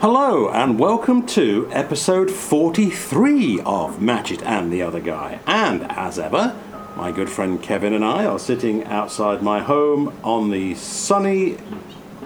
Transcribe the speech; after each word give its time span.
Hello, 0.00 0.50
and 0.50 0.78
welcome 0.78 1.24
to 1.28 1.68
episode 1.70 2.30
43 2.30 3.60
of 3.60 3.98
Matchett 4.00 4.42
and 4.42 4.72
the 4.72 4.82
Other 4.82 5.00
Guy. 5.00 5.38
And 5.46 5.90
as 5.90 6.18
ever, 6.18 6.54
my 6.96 7.12
good 7.12 7.30
friend 7.30 7.62
Kevin 7.62 7.94
and 7.94 8.04
I 8.04 8.26
are 8.26 8.38
sitting 8.38 8.84
outside 8.84 9.42
my 9.42 9.60
home 9.60 10.12
on 10.22 10.50
the 10.50 10.74
sunny, 10.74 11.56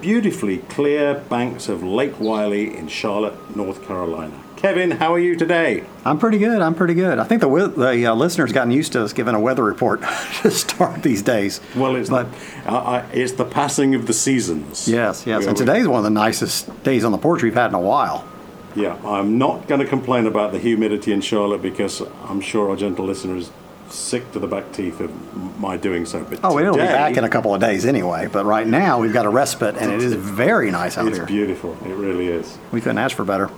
beautifully 0.00 0.58
clear 0.58 1.14
banks 1.14 1.68
of 1.68 1.84
Lake 1.84 2.18
Wylie 2.18 2.76
in 2.76 2.88
Charlotte, 2.88 3.54
North 3.54 3.86
Carolina. 3.86 4.42
Kevin, 4.58 4.90
how 4.90 5.14
are 5.14 5.20
you 5.20 5.36
today? 5.36 5.84
I'm 6.04 6.18
pretty 6.18 6.38
good. 6.38 6.60
I'm 6.60 6.74
pretty 6.74 6.94
good. 6.94 7.20
I 7.20 7.24
think 7.24 7.40
the 7.42 7.48
the 7.76 8.06
uh, 8.06 8.14
listeners 8.16 8.52
gotten 8.52 8.72
used 8.72 8.92
to 8.94 9.04
us 9.04 9.12
giving 9.12 9.36
a 9.36 9.40
weather 9.40 9.62
report 9.62 10.02
to 10.42 10.50
start 10.50 11.04
these 11.04 11.22
days. 11.22 11.60
Well, 11.76 11.94
it's, 11.94 12.10
but 12.10 12.26
the, 12.64 12.70
uh, 12.72 13.06
it's 13.12 13.32
the 13.34 13.44
passing 13.44 13.94
of 13.94 14.08
the 14.08 14.12
seasons. 14.12 14.88
yes, 14.88 15.24
yes. 15.28 15.42
We- 15.42 15.48
And 15.50 15.56
today's 15.56 15.86
one 15.86 15.98
of 15.98 16.04
the 16.04 16.10
nicest 16.10 16.82
days 16.82 17.04
on 17.04 17.12
the 17.12 17.18
porch 17.18 17.40
we've 17.44 17.54
had 17.54 17.68
in 17.68 17.74
a 17.74 17.80
while. 17.80 18.26
Yeah, 18.74 18.96
I'm 19.04 19.38
not 19.38 19.68
going 19.68 19.80
to 19.80 19.86
complain 19.86 20.26
about 20.26 20.50
the 20.50 20.58
humidity 20.58 21.12
in 21.12 21.20
Charlotte 21.20 21.62
because 21.62 22.02
I'm 22.28 22.40
sure 22.40 22.68
our 22.70 22.76
gentle 22.76 23.04
listener 23.04 23.36
is 23.36 23.52
sick 23.90 24.32
to 24.32 24.40
the 24.40 24.48
back 24.48 24.72
teeth 24.72 24.98
of 24.98 25.60
my 25.60 25.76
doing 25.76 26.04
so. 26.04 26.24
But 26.24 26.40
Oh, 26.42 26.58
it'll 26.58 26.74
be 26.74 26.80
back 26.80 27.16
in 27.16 27.22
a 27.22 27.28
couple 27.28 27.54
of 27.54 27.60
days 27.60 27.86
anyway. 27.86 28.26
But 28.26 28.44
right 28.44 28.66
now 28.66 28.98
we've 28.98 29.12
got 29.12 29.24
a 29.24 29.30
respite, 29.30 29.76
and 29.76 29.92
it 29.92 30.02
is 30.02 30.14
very 30.14 30.72
nice 30.72 30.98
out 30.98 31.06
It's 31.06 31.16
here. 31.16 31.22
It's 31.22 31.30
beautiful. 31.32 31.76
It 31.86 31.94
really 31.94 32.26
is. 32.26 32.58
We 32.72 32.80
couldn't 32.80 32.98
ask 32.98 33.14
for 33.16 33.24
better. 33.24 33.50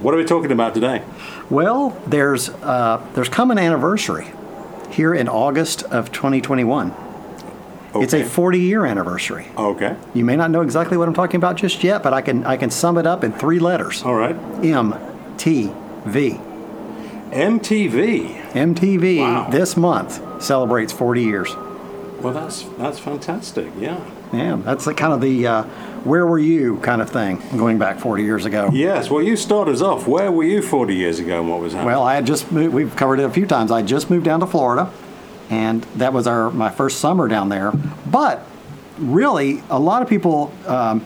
What 0.00 0.14
are 0.14 0.16
we 0.16 0.24
talking 0.24 0.52
about 0.52 0.74
today? 0.74 1.02
Well, 1.50 1.90
there's 2.06 2.48
uh, 2.50 3.04
there's 3.14 3.28
come 3.28 3.50
an 3.50 3.58
anniversary 3.58 4.26
here 4.90 5.14
in 5.14 5.28
August 5.28 5.82
of 5.84 6.12
2021. 6.12 6.92
Okay. 7.94 8.04
It's 8.04 8.14
a 8.14 8.22
40 8.24 8.58
year 8.60 8.84
anniversary. 8.86 9.48
Okay. 9.56 9.96
You 10.14 10.24
may 10.24 10.36
not 10.36 10.50
know 10.50 10.60
exactly 10.60 10.96
what 10.96 11.08
I'm 11.08 11.14
talking 11.14 11.36
about 11.38 11.56
just 11.56 11.82
yet, 11.82 12.02
but 12.02 12.12
I 12.12 12.20
can 12.20 12.44
I 12.44 12.56
can 12.56 12.70
sum 12.70 12.96
it 12.98 13.06
up 13.06 13.24
in 13.24 13.32
three 13.32 13.58
letters. 13.58 14.02
All 14.04 14.14
right. 14.14 14.36
M 14.62 14.94
T 15.36 15.72
V. 16.04 16.38
MTV. 17.30 18.52
MTV 18.52 19.18
Wow. 19.20 19.50
this 19.50 19.76
month 19.76 20.42
celebrates 20.42 20.92
40 20.92 21.22
years. 21.22 21.54
Well, 22.20 22.32
that's 22.32 22.62
that's 22.78 22.98
fantastic. 22.98 23.70
Yeah. 23.78 23.98
Yeah, 24.32 24.56
that's 24.56 24.84
the 24.84 24.94
kind 24.94 25.12
of 25.12 25.20
the 25.20 25.46
uh, 25.46 25.62
where 26.04 26.26
were 26.26 26.38
you 26.38 26.78
kind 26.78 27.02
of 27.02 27.10
thing 27.10 27.42
going 27.56 27.78
back 27.78 27.98
40 27.98 28.22
years 28.22 28.44
ago. 28.44 28.70
Yes. 28.72 29.10
Well, 29.10 29.22
you 29.22 29.36
start 29.36 29.68
us 29.68 29.80
off. 29.80 30.06
Where 30.06 30.30
were 30.30 30.44
you 30.44 30.62
40 30.62 30.94
years 30.94 31.18
ago, 31.18 31.40
and 31.40 31.50
what 31.50 31.60
was 31.60 31.72
happening? 31.72 31.92
Well, 31.92 32.02
I 32.02 32.14
had 32.14 32.26
just 32.26 32.52
moved, 32.52 32.74
we've 32.74 32.94
covered 32.94 33.20
it 33.20 33.24
a 33.24 33.30
few 33.30 33.46
times. 33.46 33.70
I 33.70 33.82
just 33.82 34.10
moved 34.10 34.24
down 34.24 34.40
to 34.40 34.46
Florida, 34.46 34.92
and 35.50 35.82
that 35.96 36.12
was 36.12 36.26
our 36.26 36.50
my 36.50 36.70
first 36.70 37.00
summer 37.00 37.28
down 37.28 37.48
there. 37.48 37.72
But 38.06 38.44
really, 38.98 39.62
a 39.70 39.78
lot 39.78 40.02
of 40.02 40.08
people 40.08 40.52
um, 40.66 41.04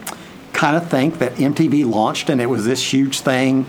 kind 0.51 0.75
of 0.75 0.89
think 0.89 1.19
that 1.19 1.33
MTV 1.33 1.85
launched 1.89 2.29
and 2.29 2.39
it 2.41 2.47
was 2.47 2.65
this 2.65 2.93
huge 2.93 3.19
thing 3.19 3.65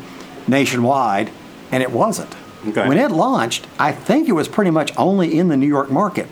nationwide, 0.47 1.31
and 1.71 1.83
it 1.83 1.91
wasn't. 1.91 2.35
Okay. 2.69 2.89
When 2.89 2.99
it 2.99 3.11
launched, 3.11 3.67
I 3.79 3.93
think 3.93 4.29
it 4.29 4.33
was 4.33 4.49
pretty 4.49 4.71
much 4.71 4.93
only 4.97 5.39
in 5.39 5.49
the 5.49 5.57
New 5.57 5.67
York 5.67 5.91
market. 5.91 6.29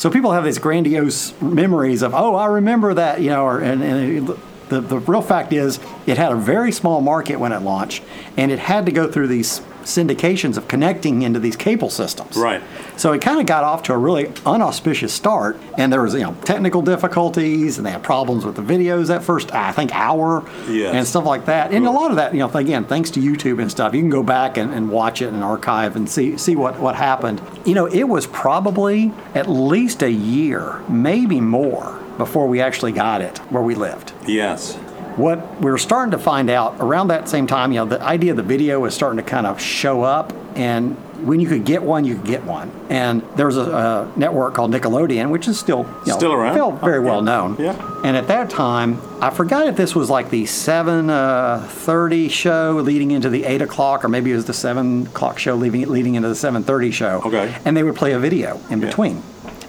So 0.00 0.08
people 0.08 0.32
have 0.32 0.44
these 0.46 0.58
grandiose 0.58 1.38
memories 1.42 2.00
of, 2.00 2.14
oh, 2.14 2.34
I 2.34 2.46
remember 2.46 2.94
that, 2.94 3.20
you 3.20 3.28
know, 3.28 3.44
or, 3.44 3.60
and, 3.60 3.82
and 3.82 4.30
it- 4.30 4.36
the, 4.70 4.80
the 4.80 4.98
real 5.00 5.22
fact 5.22 5.52
is 5.52 5.78
it 6.06 6.16
had 6.16 6.32
a 6.32 6.36
very 6.36 6.72
small 6.72 7.00
market 7.00 7.36
when 7.38 7.52
it 7.52 7.60
launched, 7.60 8.02
and 8.36 8.50
it 8.50 8.58
had 8.58 8.86
to 8.86 8.92
go 8.92 9.10
through 9.10 9.28
these 9.28 9.60
syndications 9.82 10.56
of 10.58 10.68
connecting 10.68 11.22
into 11.22 11.40
these 11.40 11.56
cable 11.56 11.88
systems. 11.88 12.36
Right. 12.36 12.62
So 12.98 13.12
it 13.12 13.22
kind 13.22 13.40
of 13.40 13.46
got 13.46 13.64
off 13.64 13.82
to 13.84 13.94
a 13.94 13.98
really 13.98 14.30
unauspicious 14.44 15.12
start, 15.12 15.58
and 15.78 15.90
there 15.92 16.02
was 16.02 16.12
you 16.14 16.20
know 16.20 16.34
technical 16.44 16.82
difficulties, 16.82 17.78
and 17.78 17.86
they 17.86 17.90
had 17.90 18.02
problems 18.02 18.44
with 18.44 18.56
the 18.56 18.62
videos 18.62 19.06
that 19.08 19.24
first 19.24 19.52
I 19.54 19.72
think 19.72 19.94
hour, 19.94 20.44
Yes. 20.68 20.94
and 20.94 21.06
stuff 21.06 21.24
like 21.24 21.46
that. 21.46 21.72
And 21.72 21.86
a 21.86 21.90
lot 21.90 22.10
of 22.10 22.16
that, 22.16 22.34
you 22.34 22.40
know, 22.40 22.50
again, 22.50 22.84
thanks 22.84 23.10
to 23.12 23.20
YouTube 23.20 23.60
and 23.60 23.70
stuff, 23.70 23.94
you 23.94 24.00
can 24.00 24.10
go 24.10 24.22
back 24.22 24.56
and, 24.58 24.72
and 24.72 24.90
watch 24.90 25.22
it 25.22 25.32
and 25.32 25.42
archive 25.42 25.96
and 25.96 26.08
see 26.08 26.36
see 26.36 26.56
what 26.56 26.78
what 26.78 26.94
happened. 26.94 27.40
You 27.64 27.74
know, 27.74 27.86
it 27.86 28.04
was 28.04 28.26
probably 28.26 29.12
at 29.34 29.48
least 29.48 30.02
a 30.02 30.10
year, 30.10 30.82
maybe 30.88 31.40
more, 31.40 31.99
before 32.20 32.46
we 32.46 32.60
actually 32.60 32.92
got 32.92 33.20
it 33.20 33.38
where 33.52 33.62
we 33.62 33.74
lived 33.74 34.12
yes. 34.26 34.76
what 35.16 35.38
we 35.60 35.70
were 35.70 35.78
starting 35.78 36.12
to 36.12 36.18
find 36.18 36.48
out 36.50 36.76
around 36.80 37.08
that 37.08 37.28
same 37.28 37.46
time, 37.46 37.72
you 37.72 37.78
know, 37.80 37.86
the 37.86 38.00
idea 38.02 38.30
of 38.30 38.36
the 38.36 38.42
video 38.56 38.78
was 38.80 38.94
starting 38.94 39.16
to 39.24 39.28
kind 39.36 39.46
of 39.46 39.60
show 39.60 40.02
up, 40.02 40.32
and 40.56 40.96
when 41.26 41.38
you 41.40 41.48
could 41.48 41.64
get 41.66 41.82
one, 41.82 42.04
you 42.04 42.14
could 42.16 42.24
get 42.26 42.44
one. 42.44 42.70
And 42.88 43.20
there 43.36 43.44
was 43.46 43.58
a, 43.58 43.62
a 43.62 44.12
network 44.16 44.54
called 44.54 44.70
Nickelodeon, 44.72 45.28
which 45.30 45.48
is 45.48 45.58
still 45.58 45.80
you 46.06 46.12
know, 46.12 46.16
Still 46.16 46.32
around? 46.32 46.54
still 46.54 46.72
very 46.72 46.98
Oh, 46.98 47.02
well 47.02 47.16
yeah. 47.18 47.30
known. 47.30 47.56
Yeah. 47.58 48.00
And 48.04 48.16
at 48.16 48.26
that 48.28 48.48
time, 48.48 48.98
I 49.20 49.28
forgot 49.30 49.66
if 49.66 49.76
this 49.76 49.94
was 49.94 50.08
like 50.08 50.30
the 50.30 50.46
seven 50.46 51.10
uh, 51.10 51.66
thirty 51.68 52.28
show 52.30 52.80
leading 52.82 53.10
into 53.10 53.28
the 53.28 53.44
eight 53.44 53.60
o'clock, 53.60 54.02
or 54.04 54.08
maybe 54.08 54.32
it 54.32 54.36
was 54.36 54.46
the 54.46 54.54
seven 54.54 55.06
o'clock 55.08 55.38
show 55.38 55.54
leading 55.56 55.86
leading 55.88 56.14
into 56.14 56.28
the 56.28 56.34
seven 56.46 56.62
thirty 56.62 56.90
show. 56.90 57.20
Okay. 57.26 57.54
And 57.66 57.76
they 57.76 57.82
would 57.82 57.96
play 57.96 58.12
a 58.12 58.18
video 58.18 58.58
in 58.70 58.80
Yeah. 58.80 58.86
between. 58.88 59.22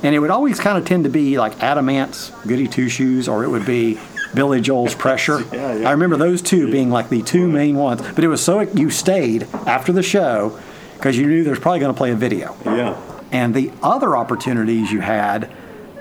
And 0.04 0.16
it 0.16 0.20
would 0.20 0.32
always 0.32 0.60
kind 0.60 0.78
of 0.78 0.86
tend 0.86 1.04
to 1.04 1.10
be 1.10 1.38
like 1.38 1.62
Adam 1.62 1.90
Ant's 1.90 2.32
Goody 2.48 2.68
Two 2.68 2.90
Shoes, 2.90 3.28
or 3.28 3.44
it 3.44 3.50
would 3.50 3.66
be 3.66 4.00
Billy 4.34 4.62
Joel's 4.62 4.96
Pressure. 4.96 5.42
Yeah, 5.54 5.76
yeah. 5.76 5.90
I 5.90 5.92
remember 5.92 6.18
those 6.18 6.42
two 6.42 6.72
being 6.72 6.90
like 6.90 7.10
the 7.10 7.22
two 7.22 7.48
main 7.48 7.76
ones. 7.76 8.02
But 8.02 8.24
it 8.24 8.28
was 8.28 8.44
so 8.44 8.62
you 8.62 8.90
stayed 8.90 9.44
after 9.68 9.92
the 9.92 10.04
show 10.04 10.60
because 10.96 11.18
you 11.18 11.28
knew 11.28 11.44
there's 11.44 11.60
probably 11.60 11.80
going 11.80 11.94
to 11.94 11.98
play 11.98 12.12
a 12.12 12.16
video. 12.16 12.56
Yeah. 12.66 13.00
And 13.32 13.54
the 13.54 13.72
other 13.82 14.16
opportunities 14.16 14.92
you 14.92 15.02
had 15.02 15.52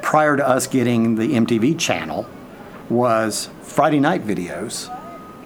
prior 0.03 0.37
to 0.37 0.47
us 0.47 0.67
getting 0.67 1.17
the 1.17 1.29
MTV 1.35 1.79
channel 1.79 2.27
was 2.89 3.51
Friday 3.63 4.01
night 4.01 4.25
videos 4.27 4.89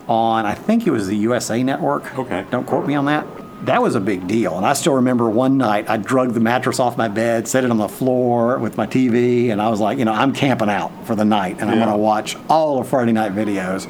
on, 0.09 0.47
I 0.47 0.55
think 0.55 0.87
it 0.87 0.91
was 0.91 1.07
the 1.07 1.17
USA 1.17 1.63
Network. 1.63 2.19
Okay. 2.19 2.45
Don't 2.51 2.67
quote 2.67 2.87
me 2.87 2.95
on 2.95 3.07
that. 3.07 3.27
That 3.67 3.83
was 3.83 3.95
a 3.95 4.01
big 4.01 4.27
deal. 4.27 4.57
And 4.57 4.67
I 4.67 4.73
still 4.75 4.95
remember 4.95 5.29
one 5.31 5.57
night 5.57 5.89
I 5.89 5.97
drug 5.97 6.33
the 6.35 6.41
mattress 6.41 6.79
off 6.81 6.97
my 6.97 7.09
bed, 7.09 7.49
set 7.49 7.65
it 7.65 7.71
on 7.71 7.79
the 7.79 7.89
floor 7.89 8.59
with 8.59 8.77
my 8.77 8.87
TV, 8.87 9.51
and 9.51 9.61
I 9.61 9.69
was 9.71 9.81
like, 9.81 9.99
you 9.99 10.05
know, 10.05 10.13
I'm 10.13 10.33
camping 10.33 10.69
out 10.69 10.93
for 11.07 11.15
the 11.15 11.25
night 11.25 11.59
and 11.61 11.71
I'm 11.71 11.79
going 11.79 11.91
to 11.91 11.97
watch 11.97 12.37
all 12.49 12.79
of 12.81 12.89
Friday 12.89 13.13
night 13.13 13.33
videos. 13.33 13.87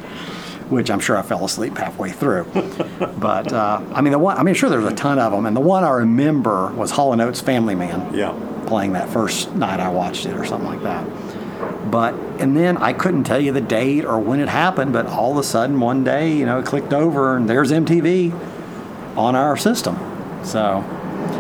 Which 0.71 0.91
I'm 0.91 0.99
sure 0.99 1.19
I 1.19 1.21
fell 1.23 1.45
asleep 1.45 1.77
halfway 1.77 2.11
through, 2.11 2.45
but 3.19 3.53
uh, 3.53 3.83
I 3.93 4.01
mean 4.01 4.13
the 4.13 4.19
one. 4.19 4.39
I 4.39 4.43
mean, 4.43 4.55
sure, 4.55 4.71
there's 4.71 4.91
a 4.91 4.95
ton 4.95 5.19
of 5.19 5.31
them, 5.31 5.45
and 5.45 5.55
the 5.55 5.61
one 5.61 5.85
I 5.85 5.91
remember 5.91 6.73
was 6.73 6.91
Hall 6.91 7.13
Oates' 7.21 7.43
Family 7.43 7.75
Man 7.75 8.15
Yeah. 8.15 8.33
playing 8.67 8.95
that 8.95 9.11
first 9.11 9.55
night 9.55 9.79
I 9.79 9.91
watched 9.91 10.25
it 10.25 10.33
or 10.35 10.47
something 10.47 10.67
like 10.67 10.83
that. 10.83 11.05
But 11.91 12.15
and 12.41 12.57
then 12.57 12.79
I 12.79 12.95
couldn't 12.95 13.25
tell 13.25 13.39
you 13.39 13.53
the 13.53 13.61
date 13.61 14.07
or 14.07 14.19
when 14.19 14.41
it 14.41 14.49
happened, 14.49 14.95
but 14.95 15.05
all 15.07 15.33
of 15.33 15.37
a 15.39 15.43
sudden 15.43 15.79
one 15.81 16.03
day, 16.03 16.33
you 16.35 16.47
know, 16.47 16.59
it 16.61 16.65
clicked 16.65 16.95
over 16.95 17.37
and 17.37 17.47
there's 17.49 17.71
MTV 17.71 18.33
on 19.17 19.35
our 19.37 19.57
system. 19.57 19.97
So, 20.45 20.81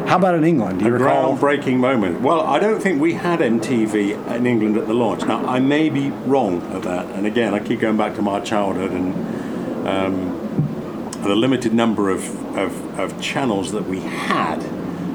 how 0.06 0.16
about 0.16 0.34
in 0.34 0.44
England? 0.44 0.78
Do 0.80 0.86
you 0.86 0.94
A 0.94 0.98
recall? 0.98 1.36
groundbreaking 1.36 1.76
moment. 1.76 2.20
Well, 2.20 2.40
I 2.40 2.58
don't 2.58 2.80
think 2.80 3.00
we 3.00 3.14
had 3.14 3.40
MTV 3.40 4.34
in 4.36 4.46
England 4.46 4.76
at 4.76 4.86
the 4.86 4.94
launch. 4.94 5.24
Now, 5.24 5.44
I 5.46 5.58
may 5.60 5.90
be 5.90 6.10
wrong 6.26 6.62
at 6.72 6.82
that. 6.82 7.06
And 7.14 7.26
again, 7.26 7.52
I 7.54 7.58
keep 7.60 7.80
going 7.80 7.96
back 7.96 8.14
to 8.16 8.22
my 8.22 8.40
childhood 8.40 8.92
and 8.92 9.86
um, 9.86 11.20
the 11.22 11.34
limited 11.34 11.74
number 11.74 12.10
of, 12.10 12.22
of, 12.56 12.98
of 12.98 13.20
channels 13.20 13.72
that 13.72 13.86
we 13.86 14.00
had. 14.00 14.62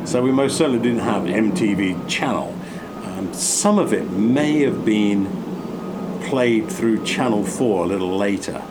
So 0.07 0.21
we 0.21 0.31
most 0.31 0.57
certainly 0.57 0.79
didn't 0.81 0.99
have 1.03 1.23
MTV 1.23 2.07
channel. 2.07 2.55
Um, 3.05 3.33
some 3.33 3.77
of 3.79 3.93
it 3.93 4.09
may 4.11 4.61
have 4.61 4.83
been 4.85 5.27
played 6.25 6.69
through 6.69 7.03
Channel 7.05 7.43
4 7.43 7.83
a 7.85 7.87
little 7.87 8.15
later. 8.17 8.61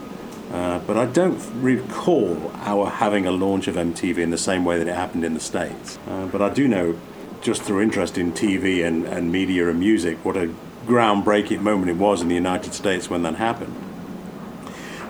Uh, 0.53 0.79
but 0.81 0.97
I 0.97 1.05
don't 1.05 1.39
recall 1.61 2.51
our 2.57 2.89
having 2.89 3.27
a 3.27 3.31
launch 3.31 3.69
of 3.69 3.75
MTV 3.75 4.19
in 4.19 4.31
the 4.31 4.39
same 4.39 4.65
way 4.65 4.79
that 4.79 4.89
it 4.89 4.95
happened 4.95 5.25
in 5.25 5.35
the 5.35 5.41
States. 5.41 5.99
Uh, 6.09 6.27
but 6.27 6.41
I 6.41 6.49
do 6.49 6.67
know, 6.67 6.99
just 7.43 7.63
through 7.63 7.83
interest 7.83 8.17
in 8.17 8.33
TV 8.33 8.85
and, 8.85 9.05
and 9.05 9.31
media 9.31 9.69
and 9.69 9.79
music, 9.79 10.25
what 10.25 10.37
a 10.37 10.55
groundbreaking 10.87 11.61
moment 11.61 11.91
it 11.91 11.97
was 11.97 12.23
in 12.23 12.29
the 12.29 12.35
United 12.35 12.73
States 12.73 13.11
when 13.11 13.23
that 13.23 13.35
happened. 13.35 13.75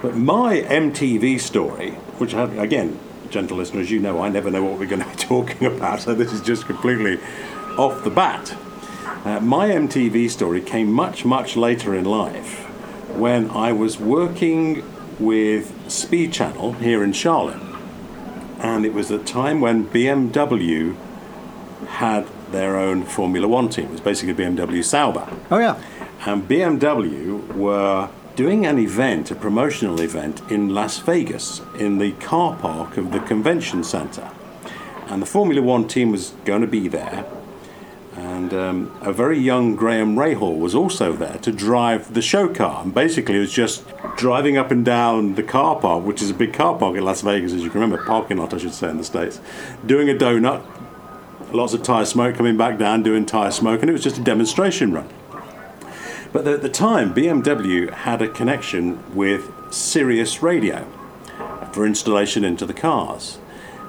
But 0.03 0.17
my 0.17 0.61
MTV 0.61 1.41
story, 1.41 1.93
which 2.19 2.35
I, 2.35 2.45
again, 2.55 2.99
gentle 3.31 3.57
listeners, 3.57 3.91
you 3.91 4.01
know 4.01 4.21
I 4.21 4.29
never 4.29 4.51
know 4.51 4.65
what 4.65 4.79
we're 4.79 4.87
going 4.87 5.03
to 5.03 5.09
be 5.09 5.17
talking 5.17 5.67
about, 5.67 6.01
so 6.01 6.15
this 6.15 6.33
is 6.33 6.41
just 6.41 6.67
completely 6.67 7.19
off 7.77 8.03
the 8.03 8.11
bat. 8.11 8.57
Uh, 9.25 9.41
my 9.41 9.69
MTV 9.69 10.31
story 10.31 10.61
came 10.61 10.93
much, 10.93 11.25
much 11.25 11.57
later 11.57 11.95
in 11.95 12.05
life 12.05 12.65
when 13.17 13.51
I 13.51 13.73
was 13.73 13.99
working 13.99 14.85
with 15.19 15.91
Speed 15.91 16.33
Channel 16.33 16.73
here 16.75 17.03
in 17.03 17.13
Charlotte. 17.13 17.63
And 18.59 18.85
it 18.85 18.93
was 18.93 19.11
a 19.11 19.19
time 19.19 19.61
when 19.61 19.87
BMW 19.87 20.97
had 21.87 22.27
their 22.51 22.77
own 22.77 23.05
Formula 23.05 23.47
One 23.47 23.69
team. 23.69 23.87
It 23.87 23.93
was 23.93 24.01
basically 24.01 24.35
BMW 24.35 24.85
Sauber. 24.85 25.29
Oh 25.51 25.59
yeah, 25.59 25.81
And 26.27 26.49
BMW 26.49 27.55
were 27.55 28.09
doing 28.37 28.67
an 28.67 28.79
event, 28.79 29.31
a 29.31 29.35
promotional 29.35 30.01
event 30.01 30.41
in 30.51 30.69
Las 30.69 30.99
Vegas 30.99 31.61
in 31.79 31.99
the 31.99 32.13
car 32.13 32.57
park 32.57 32.97
of 32.97 33.13
the 33.13 33.21
convention 33.21 33.85
center. 33.85 34.31
And 35.09 35.23
the 35.23 35.27
Formula 35.27 35.63
One 35.63 35.89
team 35.89 36.11
was 36.11 36.35
going 36.45 36.61
to 36.61 36.67
be 36.67 36.89
there. 36.89 37.25
And 38.19 38.53
um, 38.53 38.93
a 39.01 39.13
very 39.13 39.39
young 39.39 39.77
Graham 39.77 40.17
Rahal 40.17 40.59
was 40.59 40.75
also 40.75 41.13
there 41.13 41.39
to 41.39 41.53
drive 41.53 42.15
the 42.15 42.21
show 42.21 42.49
car. 42.53 42.83
And 42.83 42.93
basically, 42.93 43.37
it 43.37 43.39
was 43.39 43.53
just 43.53 43.85
driving 44.17 44.57
up 44.57 44.73
and 44.73 44.85
down 44.85 45.37
the 45.37 45.43
car 45.45 45.77
park, 45.77 46.05
which 46.05 46.21
is 46.21 46.31
a 46.31 46.35
big 46.35 46.53
car 46.53 46.77
park 46.77 46.97
in 46.97 47.05
Las 47.05 47.21
Vegas, 47.21 47.53
as 47.53 47.63
you 47.63 47.71
can 47.71 47.81
remember, 47.81 48.05
parking 48.05 48.39
lot, 48.39 48.53
I 48.53 48.59
should 48.59 48.75
say, 48.75 48.91
in 48.91 48.99
the 48.99 49.05
States, 49.05 49.41
doing 49.87 50.11
a 50.11 50.15
donut, 50.15 50.65
lots 51.53 51.75
of 51.75 51.85
tyre 51.85 52.05
smoke 52.05 52.35
coming 52.35 52.57
back 52.57 52.77
down, 52.77 53.05
doing 53.05 53.25
tyre 53.25 53.53
smoke, 53.53 53.83
and 53.83 53.89
it 53.89 53.93
was 53.93 54.03
just 54.03 54.19
a 54.19 54.25
demonstration 54.25 54.93
run. 54.93 55.09
But 56.33 56.49
at 56.49 56.63
the 56.63 56.69
time, 56.69 57.15
BMW 57.15 57.93
had 57.93 58.21
a 58.21 58.29
connection 58.29 59.15
with 59.15 59.49
Sirius 59.73 60.43
Radio 60.43 60.89
for 61.73 61.87
installation 61.87 62.45
into 62.45 62.67
the 62.67 62.75
cars. 62.75 63.39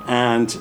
And 0.08 0.56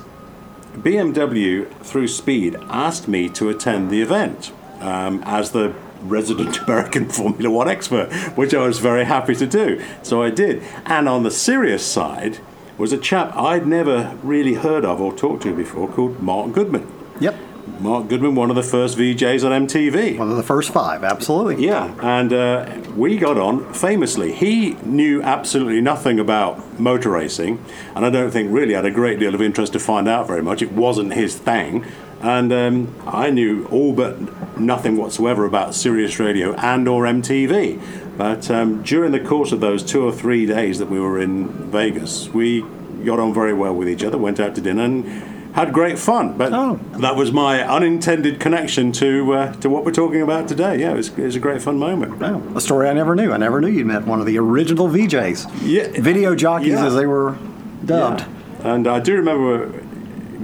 BMW, 0.79 1.71
through 1.83 2.07
Speed, 2.07 2.55
asked 2.69 3.07
me 3.07 3.29
to 3.29 3.49
attend 3.49 3.89
the 3.89 4.01
event 4.01 4.51
um, 4.79 5.21
as 5.25 5.51
the 5.51 5.73
resident 6.01 6.57
American 6.63 7.09
Formula 7.09 7.49
One 7.49 7.67
expert, 7.67 8.11
which 8.35 8.53
I 8.53 8.65
was 8.65 8.79
very 8.79 9.05
happy 9.05 9.35
to 9.35 9.45
do. 9.45 9.83
So 10.03 10.21
I 10.21 10.29
did. 10.29 10.63
And 10.85 11.09
on 11.09 11.23
the 11.23 11.31
Sirius 11.31 11.85
side 11.85 12.39
was 12.77 12.93
a 12.93 12.97
chap 12.97 13.35
I'd 13.35 13.67
never 13.67 14.17
really 14.23 14.53
heard 14.53 14.85
of 14.85 15.01
or 15.01 15.13
talked 15.13 15.43
to 15.43 15.55
before 15.55 15.89
called 15.89 16.21
Mark 16.21 16.53
Goodman. 16.53 16.89
Yep. 17.19 17.35
Mark 17.79 18.07
Goodman, 18.09 18.35
one 18.35 18.49
of 18.49 18.55
the 18.55 18.63
first 18.63 18.97
VJs 18.97 19.45
on 19.45 19.67
MTV. 19.67 20.17
One 20.17 20.29
of 20.29 20.37
the 20.37 20.43
first 20.43 20.71
five, 20.71 21.03
absolutely. 21.03 21.65
Yeah, 21.65 21.95
and 22.01 22.33
uh, 22.33 22.75
we 22.95 23.17
got 23.17 23.37
on 23.37 23.73
famously. 23.73 24.33
He 24.33 24.71
knew 24.83 25.21
absolutely 25.21 25.81
nothing 25.81 26.19
about 26.19 26.79
motor 26.79 27.11
racing, 27.11 27.63
and 27.95 28.05
I 28.05 28.09
don't 28.09 28.31
think 28.31 28.51
really 28.51 28.73
had 28.73 28.85
a 28.85 28.91
great 28.91 29.19
deal 29.19 29.33
of 29.33 29.41
interest 29.41 29.73
to 29.73 29.79
find 29.79 30.07
out 30.07 30.27
very 30.27 30.41
much. 30.41 30.61
It 30.61 30.73
wasn't 30.73 31.13
his 31.13 31.37
thing, 31.37 31.85
and 32.21 32.51
um, 32.51 32.95
I 33.07 33.29
knew 33.29 33.65
all 33.67 33.93
but 33.93 34.59
nothing 34.59 34.97
whatsoever 34.97 35.45
about 35.45 35.73
Sirius 35.73 36.19
Radio 36.19 36.53
and 36.55 36.87
or 36.87 37.03
MTV. 37.03 38.17
But 38.17 38.51
um, 38.51 38.83
during 38.83 39.13
the 39.13 39.21
course 39.21 39.53
of 39.53 39.61
those 39.61 39.81
two 39.83 40.05
or 40.05 40.11
three 40.11 40.45
days 40.45 40.79
that 40.79 40.89
we 40.89 40.99
were 40.99 41.21
in 41.21 41.47
Vegas, 41.71 42.27
we 42.27 42.65
got 43.05 43.19
on 43.19 43.33
very 43.33 43.53
well 43.53 43.73
with 43.73 43.87
each 43.87 44.03
other. 44.03 44.17
Went 44.17 44.41
out 44.41 44.55
to 44.55 44.61
dinner 44.61 44.83
and 44.83 45.38
had 45.53 45.73
great 45.73 45.97
fun. 45.99 46.37
But 46.37 46.53
Oh. 46.53 46.79
that 46.99 47.15
was 47.15 47.31
my 47.31 47.61
unintended 47.67 48.39
connection 48.39 48.91
to 48.93 49.33
uh, 49.33 49.53
to 49.53 49.69
what 49.69 49.83
we're 49.85 49.91
talking 49.91 50.21
about 50.21 50.47
today. 50.47 50.79
Yeah, 50.79 50.91
it 50.91 50.97
was, 50.97 51.09
it 51.09 51.23
was 51.23 51.35
a 51.35 51.39
great 51.39 51.61
fun 51.61 51.77
moment. 51.79 52.21
A 52.55 52.61
story 52.61 52.87
I 52.87 52.93
never 52.93 53.15
knew. 53.15 53.31
I 53.31 53.37
never 53.37 53.59
knew 53.61 53.67
you'd 53.69 53.87
met 53.87 54.05
one 54.05 54.19
of 54.19 54.25
the 54.25 54.37
original 54.37 54.87
VJs. 54.87 55.49
Yeah. 55.63 56.01
Video 56.01 56.35
jockeys, 56.35 56.69
Yeah. 56.73 56.85
as 56.85 56.95
they 56.95 57.05
were 57.05 57.35
dubbed. 57.83 58.21
Yeah. 58.21 58.73
And 58.73 58.87
I 58.87 58.99
do 58.99 59.15
remember 59.15 59.71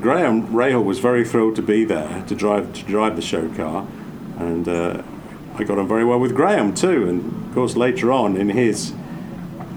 Graham 0.02 0.48
Rahal 0.50 0.84
was 0.84 1.00
very 1.00 1.24
thrilled 1.26 1.56
to 1.58 1.62
be 1.62 1.86
there 1.86 2.24
to 2.28 2.36
drive 2.36 2.74
to 2.74 2.84
drive 2.86 3.16
the 3.16 3.22
show 3.22 3.48
car, 3.50 3.86
and 4.38 4.68
uh, 4.68 5.02
I 5.58 5.64
got 5.64 5.78
on 5.78 5.88
very 5.88 6.04
well 6.06 6.20
with 6.20 6.34
Graham 6.36 6.74
too. 6.74 7.08
And 7.08 7.48
of 7.48 7.54
course, 7.54 7.76
later 7.76 8.12
on 8.12 8.36
in 8.38 8.50
his 8.50 8.94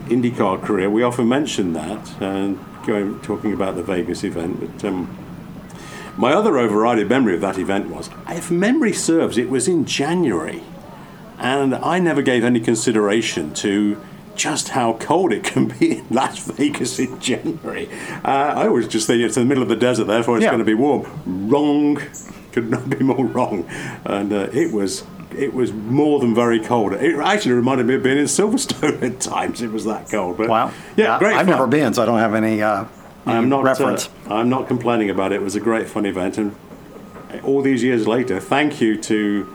IndyCar 0.08 0.62
career, 0.62 0.88
we 0.90 1.02
often 1.02 1.28
mention 1.28 1.72
that 1.74 2.20
and 2.20 2.58
going 2.86 3.20
talking 3.20 3.52
about 3.52 3.76
the 3.76 3.82
Vegas 3.82 4.24
event. 4.24 4.60
But 4.60 4.88
um, 4.88 5.16
my 6.16 6.32
other 6.32 6.58
overriding 6.58 7.08
memory 7.08 7.34
of 7.34 7.40
that 7.42 7.58
event 7.58 7.88
was, 7.90 8.10
if 8.28 8.50
memory 8.50 8.92
serves, 8.92 9.38
it 9.38 9.48
was 9.50 9.68
in 9.68 9.84
January, 9.84 10.62
and 11.38 11.74
I 11.74 11.98
never 11.98 12.22
gave 12.22 12.44
any 12.44 12.60
consideration 12.60 13.54
to 13.54 14.00
just 14.34 14.70
how 14.70 14.94
cold 14.94 15.32
it 15.32 15.44
can 15.52 15.68
be 15.68 15.98
in 15.98 16.06
Las 16.10 16.38
Vegas 16.50 16.98
in 16.98 17.20
January. 17.20 17.88
Uh, 18.24 18.28
I 18.28 18.66
always 18.68 18.88
just 18.88 19.06
think 19.06 19.22
it's 19.22 19.36
in 19.36 19.42
the 19.44 19.48
middle 19.48 19.62
of 19.62 19.68
the 19.68 19.76
desert, 19.76 20.04
therefore 20.04 20.36
it's 20.36 20.44
Yeah. 20.44 20.50
going 20.50 20.60
to 20.60 20.64
be 20.64 20.74
warm. 20.74 21.06
Wrong, 21.48 22.00
could 22.52 22.70
not 22.70 22.88
be 22.90 23.04
more 23.04 23.24
wrong, 23.26 23.68
and 24.04 24.32
uh, 24.32 24.48
it 24.52 24.72
was. 24.72 25.04
It 25.36 25.52
was 25.52 25.72
more 25.72 26.20
than 26.20 26.34
very 26.34 26.58
cold. 26.60 26.92
It 26.94 27.16
actually 27.18 27.52
reminded 27.52 27.86
me 27.86 27.94
of 27.94 28.02
being 28.02 28.18
in 28.18 28.24
Silverstone 28.24 29.02
at 29.02 29.20
times. 29.20 29.60
It 29.62 29.70
was 29.70 29.84
that 29.84 30.08
cold. 30.10 30.36
But 30.38 30.48
Wow. 30.48 30.72
yeah, 30.96 31.18
great. 31.18 31.34
I've 31.36 31.46
fun. 31.46 31.54
never 31.56 31.66
been, 31.66 31.92
so 31.94 32.02
I 32.02 32.06
don't 32.06 32.18
have 32.18 32.34
any, 32.34 32.62
uh, 32.62 32.84
any 33.26 33.36
I'm 33.36 33.48
not 33.48 33.62
reference. 33.64 34.08
Uh, 34.28 34.34
I'm 34.36 34.48
not 34.48 34.68
complaining 34.68 35.10
about 35.10 35.32
it. 35.32 35.36
It 35.36 35.42
was 35.42 35.54
a 35.54 35.60
great 35.60 35.86
fun 35.88 36.06
event, 36.06 36.38
and 36.38 36.54
all 37.44 37.60
these 37.62 37.82
years 37.82 38.06
later, 38.08 38.40
thank 38.40 38.80
you 38.80 38.96
to 39.02 39.54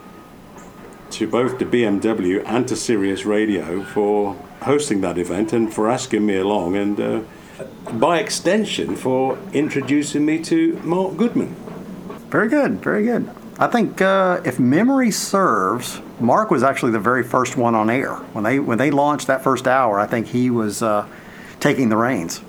to 1.12 1.28
both 1.28 1.60
the 1.60 1.66
BMW 1.66 2.42
and 2.46 2.68
to 2.68 2.76
Sirius 2.76 3.24
Radio 3.26 3.84
for 3.84 4.36
hosting 4.64 5.02
that 5.02 5.18
event 5.20 5.54
and 5.54 5.72
for 5.74 5.90
asking 5.90 6.26
me 6.26 6.38
along, 6.38 6.76
and 6.76 7.00
uh, 7.00 7.22
by 7.94 8.20
extension 8.20 8.96
for 8.96 9.38
introducing 9.54 10.26
me 10.26 10.40
to 10.44 10.80
Mark 10.84 11.16
Goodman. 11.18 11.56
Very 12.30 12.48
good, 12.50 12.82
very 12.82 13.04
good. 13.04 13.30
I 13.64 13.68
think 13.68 14.02
uh, 14.02 14.42
if 14.44 14.60
memory 14.60 15.10
serves, 15.10 16.02
Mark 16.20 16.52
was 16.52 16.64
actually 16.64 16.92
the 16.92 17.00
very 17.00 17.24
first 17.24 17.56
one 17.56 17.76
on 17.76 17.90
air 17.90 18.16
when 18.34 18.44
they 18.44 18.60
when 18.60 18.78
they 18.78 18.92
launched 18.92 19.28
that 19.28 19.42
first 19.42 19.68
hour. 19.70 20.02
I 20.02 20.06
think 20.06 20.28
he 20.28 20.50
was 20.50 20.84
uh, 20.84 21.08
taking 21.62 21.88
the 21.88 21.96
reins. 21.96 22.42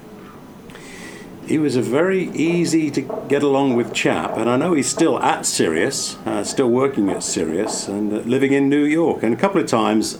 He 1.46 1.56
was 1.58 1.76
a 1.76 1.82
very 1.82 2.30
easy 2.30 2.90
to 2.90 3.00
get 3.28 3.44
along 3.44 3.76
with 3.76 3.92
chap, 3.94 4.36
and 4.36 4.50
I 4.50 4.56
know 4.56 4.72
he's 4.72 4.88
still 4.88 5.20
at 5.20 5.46
Sirius, 5.46 6.16
uh, 6.26 6.42
still 6.42 6.68
working 6.68 7.08
at 7.10 7.22
Sirius, 7.22 7.86
and 7.86 8.12
uh, 8.12 8.16
living 8.16 8.52
in 8.52 8.68
New 8.68 8.82
York. 8.82 9.22
And 9.22 9.32
a 9.32 9.36
couple 9.36 9.60
of 9.60 9.68
times, 9.68 10.18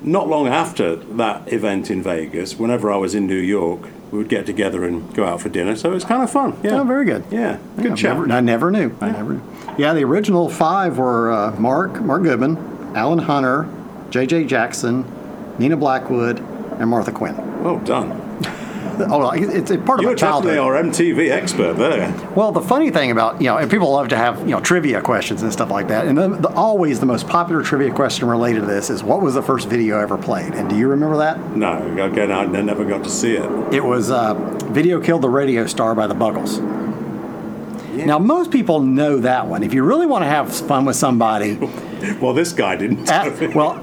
not 0.00 0.28
long 0.28 0.48
after 0.48 0.96
that 0.96 1.52
event 1.52 1.90
in 1.90 2.02
Vegas, 2.02 2.56
whenever 2.58 2.90
I 2.90 2.96
was 2.96 3.14
in 3.14 3.26
New 3.26 3.34
York, 3.58 3.82
we 4.10 4.16
would 4.18 4.28
get 4.30 4.46
together 4.46 4.84
and 4.84 5.12
go 5.14 5.24
out 5.26 5.42
for 5.42 5.50
dinner. 5.50 5.76
So 5.76 5.90
it 5.90 5.94
was 5.94 6.04
kind 6.04 6.22
of 6.22 6.30
fun. 6.30 6.56
Yeah, 6.62 6.80
Oh, 6.80 6.84
very 6.84 7.04
good. 7.04 7.24
Yeah, 7.30 7.58
good 7.76 7.84
Yeah, 7.84 7.94
chap. 7.96 8.16
never- 8.18 8.32
I 8.32 8.40
never 8.40 8.70
knew. 8.70 8.96
I 9.00 9.10
never 9.10 9.32
knew. 9.34 9.42
Yeah, 9.78 9.94
the 9.94 10.04
original 10.04 10.48
five 10.48 10.98
were 10.98 11.32
uh, 11.32 11.52
Mark, 11.58 12.00
Mark 12.00 12.22
Goodman, 12.22 12.56
Alan 12.94 13.18
Hunter, 13.18 13.68
J.J. 14.10 14.44
Jackson, 14.44 15.04
Nina 15.58 15.76
Blackwood, 15.76 16.38
and 16.40 16.90
Martha 16.90 17.12
Quinn. 17.12 17.62
Well 17.62 17.78
done. 17.78 18.18
Oh, 19.00 19.30
it's, 19.30 19.70
it's 19.70 19.84
part 19.84 19.98
of 19.98 20.02
You're 20.02 20.12
my 20.12 20.16
childhood. 20.16 20.54
definitely 20.54 20.58
our 20.58 20.82
MTV 20.82 21.30
expert 21.30 21.74
there. 21.74 22.12
Well, 22.36 22.52
the 22.52 22.60
funny 22.60 22.90
thing 22.90 23.10
about 23.10 23.40
you 23.40 23.46
know, 23.46 23.56
and 23.56 23.70
people 23.70 23.90
love 23.90 24.08
to 24.08 24.16
have 24.16 24.40
you 24.40 24.48
know 24.48 24.60
trivia 24.60 25.00
questions 25.00 25.42
and 25.42 25.50
stuff 25.50 25.70
like 25.70 25.88
that. 25.88 26.06
And 26.06 26.16
the, 26.16 26.28
the, 26.28 26.48
always 26.50 27.00
the 27.00 27.06
most 27.06 27.26
popular 27.26 27.62
trivia 27.62 27.92
question 27.92 28.28
related 28.28 28.60
to 28.60 28.66
this 28.66 28.90
is, 28.90 29.02
what 29.02 29.22
was 29.22 29.34
the 29.34 29.42
first 29.42 29.68
video 29.68 29.98
ever 29.98 30.18
played? 30.18 30.52
And 30.52 30.68
do 30.68 30.76
you 30.76 30.88
remember 30.88 31.16
that? 31.16 31.56
No, 31.56 32.04
again, 32.04 32.30
I 32.30 32.44
never 32.44 32.84
got 32.84 33.02
to 33.04 33.10
see 33.10 33.34
it. 33.34 33.74
It 33.74 33.82
was 33.82 34.10
uh, 34.10 34.34
"Video 34.66 35.00
Killed 35.00 35.22
the 35.22 35.30
Radio 35.30 35.66
Star" 35.66 35.94
by 35.94 36.06
the 36.06 36.14
Buggles. 36.14 36.60
Now, 37.92 38.18
most 38.18 38.50
people 38.50 38.80
know 38.80 39.18
that 39.18 39.46
one. 39.46 39.62
If 39.62 39.74
you 39.74 39.82
really 39.84 40.06
want 40.06 40.22
to 40.22 40.28
have 40.28 40.54
fun 40.54 40.84
with 40.84 40.96
somebody, 40.96 41.56
Well, 42.20 42.34
this 42.34 42.52
guy 42.52 42.74
didn't. 42.74 43.08
at, 43.08 43.54
well, 43.54 43.78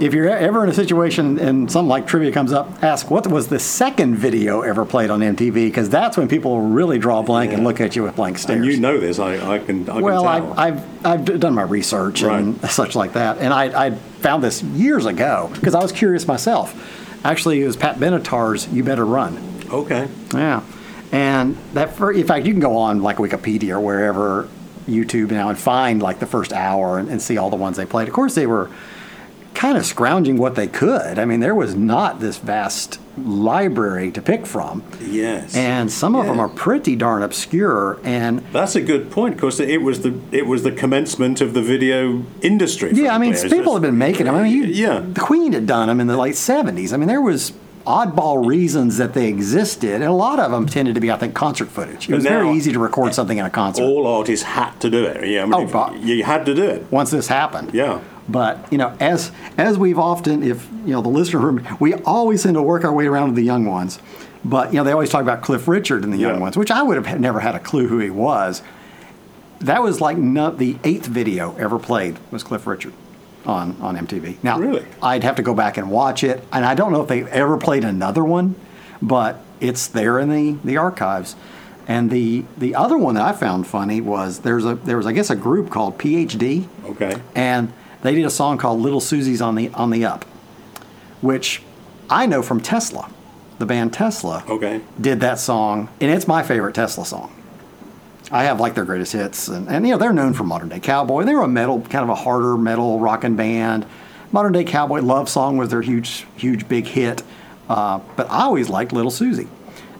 if 0.00 0.14
you're 0.14 0.28
ever 0.28 0.62
in 0.62 0.70
a 0.70 0.72
situation 0.74 1.40
and 1.40 1.68
something 1.70 1.88
like 1.88 2.06
trivia 2.06 2.30
comes 2.30 2.52
up, 2.52 2.82
ask 2.84 3.10
what 3.10 3.26
was 3.26 3.48
the 3.48 3.58
second 3.58 4.14
video 4.14 4.60
ever 4.60 4.84
played 4.84 5.10
on 5.10 5.18
MTV 5.20 5.54
because 5.54 5.90
that's 5.90 6.16
when 6.16 6.28
people 6.28 6.60
really 6.60 6.98
draw 6.98 7.18
a 7.18 7.22
blank 7.24 7.52
and 7.52 7.64
look 7.64 7.80
at 7.80 7.96
you 7.96 8.04
with 8.04 8.14
blank 8.14 8.38
stares. 8.38 8.60
and 8.60 8.66
you 8.70 8.78
know 8.78 8.98
this, 9.00 9.18
I, 9.18 9.54
I 9.56 9.58
can. 9.58 9.88
I 9.90 10.00
Well, 10.00 10.22
can 10.22 10.42
tell. 10.42 10.58
I've, 10.58 10.78
I've, 11.04 11.06
I've 11.30 11.40
done 11.40 11.54
my 11.54 11.62
research 11.62 12.22
and 12.22 12.60
such 12.70 12.94
like 12.94 13.14
that, 13.14 13.38
and 13.38 13.52
I, 13.52 13.86
I 13.86 13.90
found 13.90 14.44
this 14.44 14.62
years 14.62 15.04
ago 15.06 15.50
because 15.54 15.74
I 15.74 15.82
was 15.82 15.90
curious 15.90 16.28
myself. 16.28 16.72
Actually, 17.24 17.60
it 17.62 17.66
was 17.66 17.76
Pat 17.76 17.96
Benatar's 17.96 18.68
"You 18.68 18.84
Better 18.84 19.04
Run." 19.06 19.36
okay. 19.70 20.06
Yeah, 20.32 20.60
and 21.12 21.56
that 21.74 21.94
fir- 21.96 22.12
in 22.12 22.26
fact, 22.26 22.46
you 22.46 22.52
can 22.52 22.60
go 22.60 22.76
on 22.76 23.02
like 23.02 23.16
Wikipedia 23.18 23.70
or 23.70 23.80
wherever 23.80 24.48
YouTube 24.88 25.30
now 25.30 25.48
and 25.48 25.58
find 25.58 26.02
like 26.02 26.18
the 26.18 26.26
first 26.26 26.52
hour 26.52 26.98
and, 26.98 27.08
and 27.08 27.22
see 27.22 27.36
all 27.38 27.50
the 27.50 27.56
ones 27.56 27.76
they 27.76 27.86
played. 27.86 28.08
Of 28.08 28.14
course, 28.14 28.34
they 28.34 28.46
were 28.46 28.70
kind 29.54 29.78
of 29.78 29.86
scrounging 29.86 30.36
what 30.36 30.56
they 30.56 30.66
could. 30.66 31.16
I 31.18 31.24
mean, 31.24 31.38
there 31.40 31.54
was 31.54 31.76
not 31.76 32.18
this 32.18 32.38
vast 32.38 32.98
library 33.16 34.10
to 34.10 34.20
pick 34.20 34.44
from, 34.46 34.82
Yes. 35.00 35.54
and 35.54 35.88
some 35.92 36.16
of 36.16 36.26
them 36.26 36.40
are 36.40 36.48
pretty 36.48 36.96
darn 36.96 37.22
obscure 37.22 38.00
and. 38.02 38.40
That's 38.52 38.74
a 38.74 38.80
good 38.80 39.12
point 39.12 39.36
because 39.36 39.60
it 39.60 39.80
was 39.82 40.00
the 40.02 40.18
it 40.32 40.46
was 40.48 40.64
the 40.64 40.72
commencement 40.72 41.40
of 41.40 41.54
the 41.54 41.62
video 41.62 42.24
industry. 42.42 42.90
Yeah, 42.92 43.14
I 43.14 43.18
mean, 43.18 43.34
people 43.34 43.48
just- 43.48 43.72
have 43.74 43.82
been 43.82 43.96
making 43.98 44.26
them. 44.26 44.34
I 44.34 44.42
mean, 44.42 44.52
you, 44.52 44.64
Yeah. 44.64 45.04
the 45.12 45.20
Queen 45.20 45.52
had 45.52 45.66
done 45.66 45.86
them 45.86 46.00
in 46.00 46.08
the 46.08 46.16
late 46.16 46.34
'70s. 46.34 46.92
I 46.92 46.96
mean, 46.96 47.06
there 47.06 47.22
was 47.22 47.52
oddball 47.86 48.46
reasons 48.46 48.96
that 48.96 49.12
they 49.14 49.28
existed, 49.28 49.94
and 49.94 50.04
a 50.04 50.12
lot 50.12 50.38
of 50.38 50.50
them 50.50 50.66
tended 50.66 50.94
to 50.94 51.00
be, 51.00 51.10
I 51.10 51.16
think, 51.16 51.34
concert 51.34 51.68
footage. 51.68 52.06
It 52.08 52.10
But 52.10 52.16
was 52.16 52.24
very 52.24 52.50
easy 52.52 52.72
to 52.72 52.78
record 52.78 53.14
something 53.14 53.38
in 53.38 53.44
a 53.44 53.50
concert 53.50 53.82
all 53.84 54.06
artists 54.06 54.44
had 54.44 54.78
to 54.80 54.90
do 54.90 55.04
it. 55.04 55.26
Yeah, 55.28 55.42
I 55.42 55.44
mean, 55.46 55.54
Oh, 55.54 55.66
but- 55.66 55.98
you 56.00 56.24
had 56.24 56.46
to 56.46 56.54
do 56.54 56.64
it. 56.64 56.86
once 56.90 57.10
this 57.10 57.28
happened. 57.28 57.70
Yeah. 57.72 57.98
But 58.28 58.66
you 58.70 58.78
know, 58.78 58.92
as 59.00 59.32
as 59.58 59.76
we've 59.78 59.98
often, 59.98 60.42
if 60.42 60.66
you 60.86 60.92
know, 60.92 61.02
the 61.02 61.10
listener 61.10 61.40
room, 61.40 61.66
we 61.78 61.92
always 61.94 62.42
tend 62.42 62.54
to 62.54 62.62
work 62.62 62.82
our 62.84 62.92
way 62.92 63.06
around 63.06 63.28
to 63.28 63.34
the 63.34 63.42
young 63.42 63.66
ones. 63.66 63.98
But 64.44 64.72
you 64.72 64.78
know, 64.78 64.84
they 64.84 64.92
always 64.92 65.10
talk 65.10 65.20
about 65.20 65.42
Cliff 65.42 65.68
Richard 65.68 66.04
and 66.04 66.12
the 66.12 66.16
young 66.16 66.36
Yeah. 66.36 66.40
ones, 66.40 66.56
which 66.56 66.70
I 66.70 66.82
would 66.82 67.04
have 67.04 67.20
never 67.20 67.40
had 67.40 67.54
a 67.54 67.58
clue 67.58 67.88
who 67.88 67.98
he 67.98 68.08
was. 68.10 68.62
That 69.60 69.82
was 69.82 70.00
like 70.00 70.16
not 70.16 70.56
the 70.58 70.76
eighth 70.84 71.06
video 71.06 71.54
ever 71.58 71.78
played 71.78 72.16
was 72.30 72.42
Cliff 72.42 72.66
Richard 72.66 72.92
on 73.46 73.76
on 73.80 73.96
MTV. 73.96 74.36
Now, 74.42 74.58
Really? 74.58 74.84
I'd 75.02 75.24
have 75.24 75.36
to 75.36 75.42
go 75.42 75.54
back 75.54 75.76
and 75.76 75.90
watch 75.90 76.24
it, 76.24 76.42
and 76.52 76.64
I 76.64 76.74
don't 76.74 76.92
know 76.92 77.02
if 77.02 77.08
they 77.08 77.22
ever 77.24 77.56
played 77.56 77.84
another 77.84 78.24
one, 78.24 78.54
but 79.02 79.40
it's 79.60 79.86
there 79.86 80.18
in 80.18 80.28
the 80.30 80.58
the 80.64 80.76
archives. 80.76 81.36
And 81.86 82.10
the 82.10 82.44
the 82.56 82.74
other 82.74 82.96
one 82.96 83.14
that 83.16 83.24
I 83.24 83.32
found 83.32 83.66
funny 83.66 84.00
was 84.00 84.38
there's 84.40 84.64
a 84.64 84.74
there 84.74 84.96
was 84.96 85.06
I 85.06 85.12
guess 85.12 85.28
a 85.30 85.36
group 85.36 85.68
called 85.70 85.98
PhD, 85.98 86.66
Okay. 86.86 87.16
and 87.34 87.72
they 88.02 88.14
did 88.14 88.24
a 88.24 88.30
song 88.30 88.56
called 88.58 88.80
"Little 88.80 89.00
Suzi's 89.00 89.42
on 89.42 89.54
the 89.54 89.68
on 89.74 89.90
the 89.90 90.04
Up," 90.06 90.24
which 91.20 91.62
I 92.08 92.26
know 92.26 92.42
from 92.42 92.60
Tesla, 92.60 93.10
the 93.58 93.66
band 93.66 93.92
Tesla 93.92 94.44
Okay. 94.48 94.80
did 95.00 95.20
that 95.20 95.38
song, 95.38 95.88
and 96.00 96.10
it's 96.10 96.26
my 96.26 96.42
favorite 96.42 96.74
Tesla 96.74 97.04
song. 97.04 97.32
I 98.34 98.42
have 98.44 98.58
like 98.58 98.74
their 98.74 98.84
greatest 98.84 99.12
hits, 99.12 99.46
and, 99.46 99.68
and 99.68 99.86
you 99.86 99.92
know 99.92 99.98
they're 99.98 100.12
known 100.12 100.34
for 100.34 100.42
Modern 100.42 100.68
Day 100.68 100.80
Cowboy. 100.80 101.22
They 101.22 101.36
were 101.36 101.42
a 101.42 101.48
metal, 101.48 101.80
kind 101.82 102.02
of 102.02 102.08
a 102.08 102.16
harder 102.16 102.56
metal 102.56 102.98
rocking 102.98 103.36
band. 103.36 103.86
Modern 104.32 104.52
Day 104.52 104.64
Cowboy 104.64 105.02
Love 105.02 105.28
Song 105.28 105.56
was 105.56 105.68
their 105.68 105.82
huge, 105.82 106.26
huge 106.34 106.68
big 106.68 106.88
hit, 106.88 107.22
uh, 107.68 108.00
but 108.16 108.28
I 108.28 108.42
always 108.42 108.68
liked 108.68 108.92
Little 108.92 109.12
Suzi. 109.12 109.46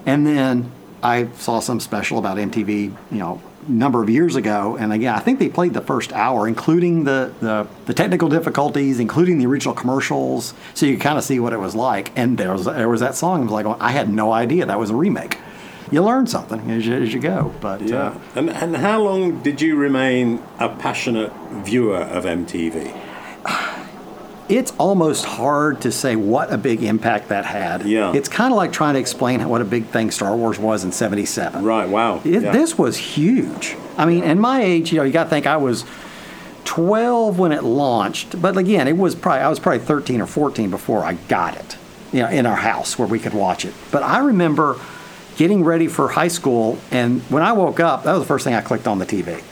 And 0.04 0.26
then 0.26 0.72
I 1.00 1.28
saw 1.34 1.60
some 1.60 1.78
special 1.78 2.18
about 2.18 2.36
MTV, 2.38 2.68
you 3.12 3.18
know, 3.18 3.40
number 3.68 4.02
of 4.02 4.10
years 4.10 4.34
ago, 4.34 4.76
and 4.80 4.92
again 4.92 5.14
I 5.14 5.20
think 5.20 5.38
they 5.38 5.48
played 5.48 5.72
the 5.72 5.80
first 5.80 6.12
hour, 6.12 6.48
including 6.48 7.04
the 7.04 7.32
the, 7.38 7.68
the 7.86 7.94
technical 7.94 8.28
difficulties, 8.28 8.98
including 8.98 9.38
the 9.38 9.46
original 9.46 9.74
commercials, 9.74 10.54
so 10.74 10.86
you 10.86 10.98
kind 10.98 11.18
of 11.18 11.22
see 11.22 11.38
what 11.38 11.52
it 11.52 11.60
was 11.60 11.76
like. 11.76 12.10
And 12.16 12.36
there 12.36 12.52
was 12.52 12.64
there 12.64 12.88
was 12.88 12.98
that 12.98 13.14
song. 13.14 13.42
I 13.42 13.44
was 13.44 13.52
like, 13.52 13.80
I 13.80 13.92
had 13.92 14.08
no 14.08 14.32
idea 14.32 14.66
that 14.66 14.78
was 14.80 14.90
a 14.90 14.96
remake. 14.96 15.38
You 15.90 16.02
learn 16.02 16.26
something 16.26 16.70
as 16.70 16.86
you, 16.86 16.94
as 16.94 17.12
you 17.12 17.20
go, 17.20 17.52
but 17.60 17.82
uh, 17.82 17.84
Yeah. 17.84 18.18
And 18.34 18.50
and 18.50 18.76
how 18.76 19.02
long 19.02 19.42
did 19.42 19.60
you 19.60 19.76
remain 19.76 20.42
a 20.58 20.68
passionate 20.68 21.32
viewer 21.64 21.98
of 21.98 22.24
MTV? 22.24 23.00
it's 24.48 24.72
almost 24.78 25.24
hard 25.24 25.80
to 25.82 25.90
say 25.92 26.16
what 26.16 26.52
a 26.52 26.58
big 26.58 26.82
impact 26.82 27.28
that 27.28 27.44
had. 27.44 27.86
Yeah. 27.86 28.12
It's 28.14 28.28
kind 28.28 28.52
of 28.52 28.56
like 28.56 28.72
trying 28.72 28.94
to 28.94 29.00
explain 29.00 29.46
what 29.48 29.60
a 29.60 29.64
big 29.64 29.86
thing 29.86 30.10
Star 30.10 30.36
Wars 30.36 30.58
was 30.58 30.84
in 30.84 30.92
77. 30.92 31.64
Right. 31.64 31.88
Wow. 31.88 32.20
It, 32.24 32.42
Yeah. 32.42 32.52
This 32.52 32.76
was 32.76 32.96
huge. 32.96 33.76
I 33.96 34.04
mean, 34.06 34.22
in 34.24 34.38
my 34.38 34.62
age, 34.62 34.92
you 34.92 34.98
know, 34.98 35.04
you 35.04 35.12
got 35.12 35.24
to 35.24 35.30
think 35.30 35.46
I 35.46 35.56
was 35.56 35.84
12 36.64 37.38
when 37.38 37.52
it 37.52 37.62
launched, 37.62 38.40
but 38.40 38.56
again, 38.56 38.88
it 38.88 38.96
was 38.96 39.14
probably 39.14 39.40
I 39.42 39.48
was 39.48 39.58
probably 39.60 39.80
13 39.84 40.20
or 40.20 40.26
14 40.26 40.70
before 40.70 41.04
I 41.04 41.14
got 41.14 41.56
it, 41.56 41.76
you 42.12 42.20
know, 42.20 42.28
in 42.28 42.46
our 42.46 42.56
house 42.56 42.98
where 42.98 43.08
we 43.08 43.18
could 43.18 43.34
watch 43.34 43.64
it. 43.64 43.74
But 43.90 44.02
I 44.02 44.18
remember 44.18 44.78
getting 45.36 45.64
ready 45.64 45.88
for 45.88 46.08
high 46.08 46.28
school, 46.28 46.78
and 46.90 47.20
when 47.22 47.42
I 47.42 47.52
woke 47.52 47.80
up, 47.80 48.04
that 48.04 48.12
was 48.12 48.22
the 48.22 48.26
first 48.28 48.44
thing 48.44 48.54
I 48.54 48.60
clicked 48.60 48.86
on 48.86 48.98
the 48.98 49.06
TV. 49.06 49.42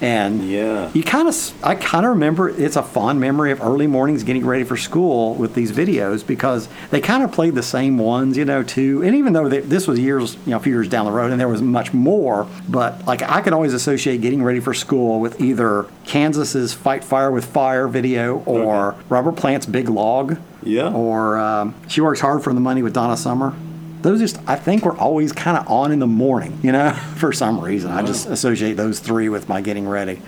And 0.00 0.42
Yeah. 0.42 0.88
you 0.94 1.04
kind 1.04 1.28
of, 1.28 1.52
I 1.62 1.76
kind 1.76 2.04
of 2.04 2.10
remember 2.10 2.48
it's 2.48 2.74
a 2.74 2.82
fond 2.82 3.20
memory 3.20 3.52
of 3.52 3.62
early 3.62 3.86
mornings 3.86 4.24
getting 4.24 4.44
ready 4.44 4.64
for 4.64 4.76
school 4.76 5.34
with 5.36 5.54
these 5.54 5.70
videos 5.70 6.26
because 6.26 6.68
they 6.90 7.00
kind 7.00 7.22
of 7.22 7.30
played 7.30 7.54
the 7.54 7.62
same 7.62 7.98
ones, 7.98 8.36
you 8.36 8.44
know, 8.44 8.64
too. 8.64 9.00
And 9.04 9.14
even 9.14 9.32
though 9.32 9.48
they, 9.48 9.60
this 9.60 9.86
was 9.86 10.00
years, 10.00 10.34
you 10.44 10.50
know, 10.50 10.56
a 10.56 10.60
few 10.60 10.72
years 10.72 10.88
down 10.88 11.04
the 11.06 11.12
road 11.12 11.30
and 11.30 11.38
there 11.40 11.46
was 11.46 11.62
much 11.62 11.94
more, 11.94 12.48
but 12.68 13.06
like 13.06 13.22
I 13.22 13.42
could 13.42 13.52
always 13.52 13.74
associate 13.74 14.20
getting 14.20 14.42
ready 14.42 14.58
for 14.58 14.74
school 14.74 15.20
with 15.20 15.40
either 15.40 15.86
Kansas's 16.04 16.74
Fight 16.74 17.04
Fire 17.04 17.30
with 17.30 17.44
Fire 17.44 17.86
video 17.86 18.38
or 18.44 18.96
Robert 19.08 19.36
Plant's 19.36 19.66
Big 19.66 19.88
Log. 19.88 20.36
Yeah. 20.64 20.92
Or 20.92 21.38
um, 21.38 21.76
She 21.86 22.00
Works 22.00 22.18
Hard 22.18 22.42
for 22.42 22.52
the 22.52 22.60
Money 22.60 22.82
with 22.82 22.92
Donna 22.92 23.16
Summer. 23.16 23.54
Those 24.02 24.20
just, 24.20 24.38
I 24.46 24.56
think, 24.56 24.84
were 24.84 24.96
always 24.96 25.32
kind 25.32 25.56
of 25.56 25.68
on 25.68 25.92
in 25.92 25.98
the 25.98 26.06
morning, 26.06 26.58
you 26.62 26.72
know, 26.72 26.92
for 27.16 27.32
some 27.32 27.60
reason. 27.60 27.90
I 27.90 28.02
just 28.02 28.28
associate 28.28 28.74
those 28.74 29.00
three 29.00 29.28
with 29.28 29.48
my 29.48 29.60
getting 29.60 29.88
ready. 29.88 30.20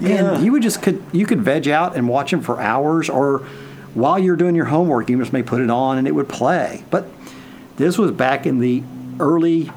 Yeah. 0.00 0.34
And 0.34 0.44
you 0.44 0.52
would 0.52 0.62
just 0.62 0.82
could 0.82 1.02
you 1.12 1.24
could 1.24 1.40
veg 1.40 1.68
out 1.68 1.96
and 1.96 2.08
watch 2.08 2.30
them 2.30 2.42
for 2.42 2.60
hours, 2.60 3.08
or 3.08 3.38
while 3.94 4.18
you're 4.18 4.36
doing 4.36 4.54
your 4.54 4.66
homework, 4.66 5.08
you 5.08 5.18
just 5.18 5.32
may 5.32 5.42
put 5.42 5.60
it 5.60 5.70
on 5.70 5.98
and 5.98 6.08
it 6.08 6.12
would 6.12 6.28
play. 6.28 6.84
But 6.90 7.06
this 7.76 7.96
was 7.96 8.10
back 8.10 8.46
in 8.46 8.58
the 8.58 8.82
early 9.20 9.70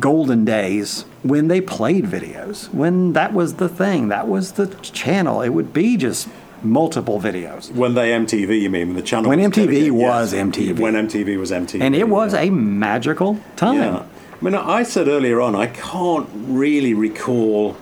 golden 0.00 0.44
days 0.44 1.04
when 1.22 1.48
they 1.48 1.60
played 1.60 2.04
videos, 2.04 2.72
when 2.72 3.12
that 3.14 3.32
was 3.32 3.54
the 3.54 3.68
thing, 3.68 4.08
that 4.08 4.28
was 4.28 4.52
the 4.52 4.66
channel. 4.76 5.40
It 5.40 5.50
would 5.50 5.72
be 5.72 5.96
just 5.96 6.28
multiple 6.64 7.20
videos. 7.20 7.70
When 7.72 7.94
they 7.94 8.10
MTV, 8.10 8.60
you 8.60 8.70
mean? 8.70 8.88
When 8.88 8.96
the 8.96 9.02
channel 9.02 9.28
When 9.30 9.38
was 9.38 9.48
MTV 9.48 9.66
dedicated- 9.66 9.92
was 9.92 10.32
yes. 10.32 10.42
MTV. 10.46 10.78
When 10.78 10.94
MTV 10.94 11.36
was 11.38 11.50
MTV. 11.50 11.80
And 11.82 11.94
it 11.94 12.08
was 12.08 12.32
yeah. 12.34 12.40
a 12.42 12.50
magical 12.50 13.38
time. 13.56 13.76
Yeah. 13.78 14.02
I 14.40 14.44
mean, 14.44 14.54
I 14.54 14.82
said 14.82 15.08
earlier 15.08 15.40
on, 15.40 15.54
I 15.54 15.66
can't 15.68 16.28
really 16.34 16.92
recall 16.94 17.76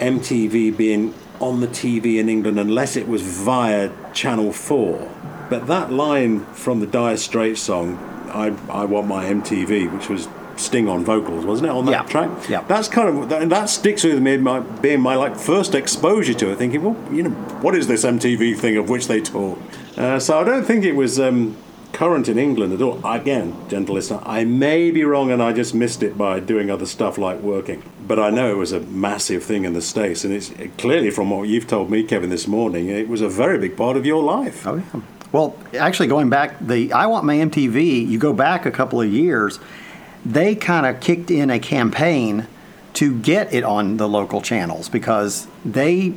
MTV 0.00 0.76
being 0.76 1.14
on 1.40 1.60
the 1.60 1.66
TV 1.68 2.18
in 2.18 2.28
England 2.28 2.58
unless 2.58 2.96
it 2.96 3.06
was 3.06 3.22
via 3.22 3.90
Channel 4.12 4.52
4. 4.52 5.10
But 5.50 5.66
that 5.66 5.92
line 5.92 6.40
from 6.46 6.80
the 6.80 6.86
Dire 6.86 7.16
Straits 7.16 7.60
song, 7.60 7.98
I, 8.32 8.54
I 8.70 8.84
Want 8.86 9.06
My 9.06 9.26
MTV, 9.26 9.92
which 9.92 10.08
was 10.08 10.26
Sting 10.56 10.88
on 10.88 11.04
vocals, 11.04 11.44
wasn't 11.44 11.68
it, 11.68 11.72
on 11.72 11.84
that 11.86 11.90
Yeah. 11.92 12.02
track? 12.02 12.30
Yeah. 12.48 12.64
That's 12.68 12.88
kind 12.88 13.08
of, 13.08 13.28
that, 13.28 13.48
that 13.48 13.68
sticks 13.68 14.04
with 14.04 14.20
me, 14.22 14.36
my, 14.36 14.60
being 14.60 15.00
my 15.00 15.16
like 15.16 15.36
first 15.36 15.74
exposure 15.74 16.34
to 16.34 16.50
it, 16.52 16.58
thinking, 16.58 16.82
well, 16.82 16.96
you 17.12 17.22
know, 17.24 17.30
what 17.60 17.74
is 17.74 17.86
this 17.86 18.04
MTV 18.04 18.56
thing 18.56 18.76
of 18.76 18.88
which 18.88 19.08
they 19.08 19.20
talk? 19.20 19.58
Uh, 19.96 20.18
so 20.18 20.38
I 20.40 20.44
don't 20.44 20.64
think 20.64 20.84
it 20.84 20.92
was 20.96 21.18
um, 21.20 21.56
current 21.92 22.28
in 22.28 22.38
England 22.38 22.72
at 22.72 22.82
all. 22.82 23.00
Again, 23.06 23.54
gentle 23.68 23.94
listener, 23.94 24.20
I 24.24 24.44
may 24.44 24.90
be 24.90 25.04
wrong 25.04 25.30
and 25.30 25.42
I 25.42 25.52
just 25.52 25.74
missed 25.74 26.02
it 26.02 26.16
by 26.18 26.40
doing 26.40 26.70
other 26.70 26.86
stuff 26.86 27.18
like 27.18 27.40
working. 27.40 27.82
But 28.06 28.18
I 28.18 28.30
know 28.30 28.50
it 28.50 28.56
was 28.56 28.72
a 28.72 28.80
massive 28.80 29.42
thing 29.44 29.64
in 29.64 29.72
the 29.72 29.80
States, 29.82 30.24
and 30.24 30.34
it's 30.34 30.52
clearly 30.76 31.10
from 31.10 31.30
what 31.30 31.48
you've 31.48 31.66
told 31.66 31.90
me, 31.90 32.02
Kevin, 32.02 32.28
this 32.30 32.46
morning, 32.46 32.88
it 32.88 33.08
was 33.08 33.20
a 33.22 33.28
very 33.28 33.58
big 33.58 33.76
part 33.76 33.96
of 33.96 34.04
your 34.04 34.22
life. 34.22 34.66
Oh, 34.66 34.74
yeah. 34.76 35.00
Well, 35.32 35.56
actually, 35.76 36.06
going 36.08 36.28
back, 36.30 36.58
the 36.60 36.92
I 36.92 37.06
Want 37.06 37.24
My 37.24 37.34
MTV, 37.36 38.06
you 38.06 38.18
go 38.18 38.32
back 38.32 38.66
a 38.66 38.70
couple 38.70 39.00
of 39.00 39.10
years, 39.12 39.58
they 40.24 40.54
kind 40.54 40.86
of 40.86 41.00
kicked 41.00 41.30
in 41.30 41.50
a 41.50 41.58
campaign 41.58 42.46
to 42.94 43.18
get 43.20 43.52
it 43.52 43.64
on 43.64 43.96
the 43.96 44.08
local 44.08 44.40
channels 44.40 44.88
because 44.88 45.46
they, 45.64 46.14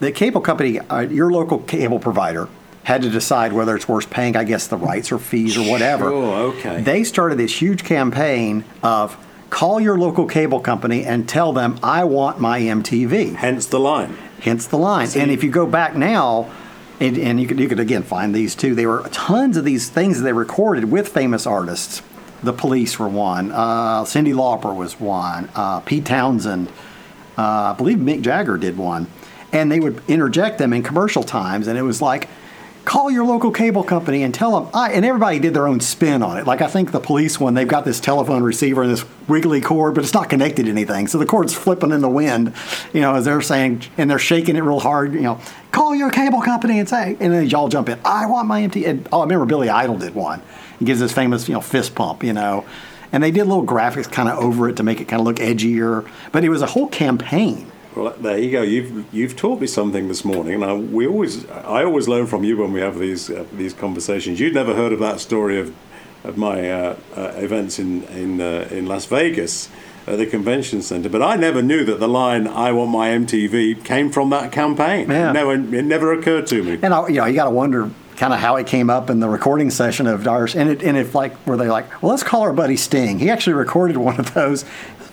the 0.00 0.10
cable 0.12 0.40
company, 0.40 0.78
uh, 0.80 1.00
your 1.00 1.30
local 1.30 1.58
cable 1.58 1.98
provider, 1.98 2.48
had 2.84 3.02
to 3.02 3.08
decide 3.10 3.52
whether 3.52 3.76
it's 3.76 3.86
worth 3.88 4.10
paying, 4.10 4.36
I 4.36 4.42
guess, 4.42 4.66
the 4.66 4.76
rights 4.76 5.12
or 5.12 5.18
fees 5.18 5.56
or 5.56 5.70
whatever. 5.70 6.10
Sure, 6.10 6.36
okay. 6.54 6.80
They 6.82 7.04
started 7.04 7.38
this 7.38 7.62
huge 7.62 7.84
campaign 7.84 8.64
of 8.82 9.16
call 9.50 9.80
your 9.80 9.96
local 9.96 10.26
cable 10.26 10.58
company 10.58 11.04
and 11.04 11.28
tell 11.28 11.52
them, 11.52 11.78
I 11.82 12.02
want 12.04 12.40
my 12.40 12.58
MTV 12.60 13.36
Hence 13.36 13.66
the 13.66 13.78
line. 13.78 14.16
hence 14.40 14.66
the 14.66 14.78
line. 14.78 15.08
and 15.16 15.30
if 15.30 15.44
you 15.44 15.50
go 15.50 15.66
back 15.66 15.94
now, 15.94 16.50
and, 16.98 17.16
and 17.18 17.40
you 17.40 17.46
could 17.46 17.58
you 17.58 17.68
could 17.68 17.80
again 17.80 18.02
find 18.02 18.34
these 18.34 18.54
too. 18.54 18.74
There 18.74 18.88
were 18.88 19.08
tons 19.10 19.56
of 19.56 19.64
these 19.64 19.88
things 19.88 20.18
that 20.18 20.24
they 20.24 20.32
recorded 20.32 20.90
with 20.90 21.08
famous 21.08 21.46
artists. 21.46 22.02
The 22.42 22.52
Police 22.52 22.98
were 22.98 23.08
one. 23.08 23.52
Uh, 23.52 24.02
Cyndi 24.04 24.34
Lauper 24.34 24.74
was 24.74 24.98
one. 24.98 25.48
Uh, 25.54 25.80
Pete 25.80 26.04
Townshend. 26.04 26.68
Uh, 27.38 27.72
I 27.72 27.74
believe 27.76 27.98
Mick 27.98 28.22
Jagger 28.22 28.56
did 28.58 28.76
one. 28.76 29.06
And 29.52 29.70
they 29.70 29.80
would 29.80 30.02
interject 30.08 30.58
them 30.58 30.72
in 30.72 30.82
commercial 30.82 31.22
times, 31.22 31.66
and 31.66 31.78
it 31.78 31.82
was 31.82 32.00
like, 32.00 32.28
call 32.84 33.10
your 33.10 33.24
local 33.24 33.52
cable 33.52 33.84
company 33.84 34.22
and 34.22 34.34
tell 34.34 34.58
them. 34.58 34.70
I, 34.74 34.92
and 34.92 35.04
everybody 35.04 35.38
did 35.38 35.54
their 35.54 35.68
own 35.68 35.80
spin 35.80 36.22
on 36.22 36.36
it. 36.38 36.46
Like 36.46 36.62
I 36.62 36.68
think 36.68 36.90
the 36.90 37.00
police 37.00 37.38
one, 37.38 37.54
they've 37.54 37.68
got 37.68 37.84
this 37.84 38.00
telephone 38.00 38.42
receiver 38.42 38.82
and 38.82 38.90
this 38.90 39.04
wiggly 39.28 39.60
cord, 39.60 39.94
but 39.94 40.04
it's 40.04 40.14
not 40.14 40.28
connected 40.30 40.64
to 40.64 40.70
anything. 40.70 41.06
So 41.06 41.18
the 41.18 41.26
cord's 41.26 41.54
flipping 41.54 41.92
in 41.92 42.00
the 42.00 42.08
wind, 42.08 42.54
you 42.92 43.00
know, 43.00 43.14
as 43.14 43.26
they're 43.26 43.40
saying, 43.40 43.82
and 43.98 44.10
they're 44.10 44.18
shaking 44.18 44.56
it 44.56 44.62
real 44.62 44.80
hard. 44.80 45.14
You 45.14 45.20
know, 45.20 45.40
call 45.70 45.94
your 45.94 46.10
cable 46.10 46.40
company 46.40 46.78
and 46.78 46.88
say, 46.88 47.16
and 47.20 47.32
then 47.32 47.46
y'all 47.46 47.68
jump 47.68 47.88
in. 47.88 48.00
I 48.04 48.26
want 48.26 48.48
my 48.48 48.62
empty. 48.62 48.84
And, 48.84 49.08
oh, 49.12 49.20
I 49.20 49.24
remember 49.24 49.46
Billy 49.46 49.68
Idol 49.68 49.98
did 49.98 50.14
one. 50.14 50.42
He 50.82 50.86
gives 50.86 50.98
this 50.98 51.12
famous, 51.12 51.48
you 51.48 51.54
know, 51.54 51.60
fist 51.60 51.94
pump, 51.94 52.24
you 52.24 52.32
know. 52.32 52.64
And 53.12 53.22
they 53.22 53.30
did 53.30 53.46
little 53.46 53.64
graphics 53.64 54.10
kind 54.10 54.28
of 54.28 54.36
over 54.38 54.68
it 54.68 54.78
to 54.78 54.82
make 54.82 55.00
it 55.00 55.04
kind 55.04 55.20
of 55.20 55.26
look 55.26 55.36
edgier. 55.36 56.10
But 56.32 56.42
it 56.42 56.48
was 56.48 56.60
a 56.60 56.66
whole 56.66 56.88
campaign. 56.88 57.70
Well, 57.94 58.12
there 58.18 58.36
you 58.36 58.50
go. 58.50 58.62
You've 58.62 59.14
you've 59.14 59.36
taught 59.36 59.60
me 59.60 59.68
something 59.68 60.08
this 60.08 60.24
morning, 60.24 60.54
and 60.54 60.64
I, 60.64 60.74
we 60.74 61.06
always 61.06 61.48
I 61.48 61.84
always 61.84 62.08
learn 62.08 62.26
from 62.26 62.42
you 62.42 62.56
when 62.56 62.72
we 62.72 62.80
have 62.80 62.98
these 62.98 63.30
uh, 63.30 63.44
these 63.52 63.74
conversations. 63.74 64.40
You'd 64.40 64.54
never 64.54 64.74
heard 64.74 64.92
of 64.92 64.98
that 64.98 65.20
story 65.20 65.60
of 65.60 65.72
of 66.24 66.36
my 66.36 66.68
uh, 66.68 66.96
uh, 67.16 67.20
events 67.36 67.78
in 67.78 68.02
in 68.04 68.40
uh, 68.40 68.66
in 68.72 68.86
Las 68.86 69.06
Vegas 69.06 69.68
at 70.08 70.18
the 70.18 70.26
convention 70.26 70.82
center, 70.82 71.08
but 71.08 71.22
I 71.22 71.36
never 71.36 71.62
knew 71.62 71.84
that 71.84 72.00
the 72.00 72.08
line 72.08 72.48
"I 72.48 72.72
want 72.72 72.90
my 72.90 73.10
MTV" 73.10 73.84
came 73.84 74.10
from 74.10 74.30
that 74.30 74.50
campaign. 74.50 75.08
Yeah. 75.08 75.30
It 75.30 75.34
never 75.34 75.52
it 75.52 75.84
never 75.84 76.12
occurred 76.12 76.48
to 76.48 76.64
me. 76.64 76.80
And 76.82 76.92
I, 76.92 77.06
you 77.06 77.20
know, 77.20 77.26
you 77.26 77.34
got 77.34 77.44
to 77.44 77.50
wonder 77.50 77.88
kind 78.16 78.32
of 78.32 78.38
how 78.40 78.56
it 78.56 78.66
came 78.66 78.90
up 78.90 79.10
in 79.10 79.20
the 79.20 79.28
recording 79.28 79.70
session 79.70 80.06
of 80.06 80.24
Dars. 80.24 80.54
And 80.54 80.68
it, 80.68 80.82
and 80.82 80.96
if 80.96 81.14
like, 81.14 81.46
were 81.46 81.56
they 81.56 81.68
like, 81.68 82.02
well, 82.02 82.10
let's 82.10 82.22
call 82.22 82.42
our 82.42 82.52
buddy 82.52 82.76
Sting. 82.76 83.18
He 83.18 83.30
actually 83.30 83.54
recorded 83.54 83.96
one 83.96 84.18
of 84.18 84.34
those. 84.34 84.64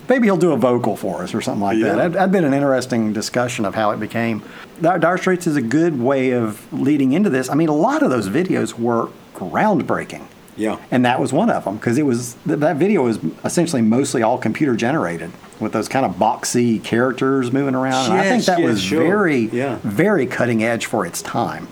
Maybe 0.08 0.26
he'll 0.28 0.38
do 0.38 0.54
a 0.54 0.58
vocal 0.58 0.96
for 0.96 1.22
us 1.24 1.36
or 1.36 1.42
something 1.42 1.62
like 1.62 1.80
that. 1.80 1.86
Yeah. 1.86 1.96
That'd, 1.96 2.14
that'd 2.14 2.32
been 2.32 2.44
an 2.46 2.54
interesting 2.54 3.14
discussion 3.14 3.64
of 3.64 3.76
how 3.76 3.92
it 3.92 4.00
became. 4.00 4.44
Dire 4.82 5.18
Straits 5.18 5.46
is 5.46 5.56
a 5.56 5.62
good 5.62 6.00
way 6.00 6.32
of 6.32 6.72
leading 6.74 7.12
into 7.14 7.30
this. 7.30 7.48
I 7.50 7.54
mean, 7.54 7.70
a 7.70 7.76
lot 7.76 8.02
of 8.02 8.10
those 8.10 8.28
videos 8.28 8.74
were 8.74 9.10
groundbreaking. 9.36 10.26
Yeah. 10.58 10.78
And 10.92 11.06
that 11.06 11.20
was 11.20 11.32
one 11.32 11.50
of 11.50 11.64
them 11.64 11.78
because 11.78 11.98
it 11.98 12.04
was 12.06 12.34
that 12.48 12.76
video 12.76 13.04
was 13.04 13.20
essentially 13.46 13.82
mostly 13.82 14.22
all 14.24 14.38
computer 14.38 14.76
generated 14.76 15.32
with 15.60 15.72
those 15.74 15.88
kind 15.88 16.06
of 16.06 16.16
boxy 16.16 16.84
characters 16.84 17.52
moving 17.52 17.76
around. 17.76 18.12
and 18.12 18.20
I 18.20 18.24
think 18.24 18.44
that 18.46 18.60
yes, 18.60 18.68
was 18.68 18.82
sure. 18.82 19.04
very, 19.04 19.42
Yeah. 19.46 19.78
very 19.84 20.26
cutting 20.26 20.64
edge 20.64 20.86
for 20.86 21.06
its 21.06 21.22
time. 21.22 21.68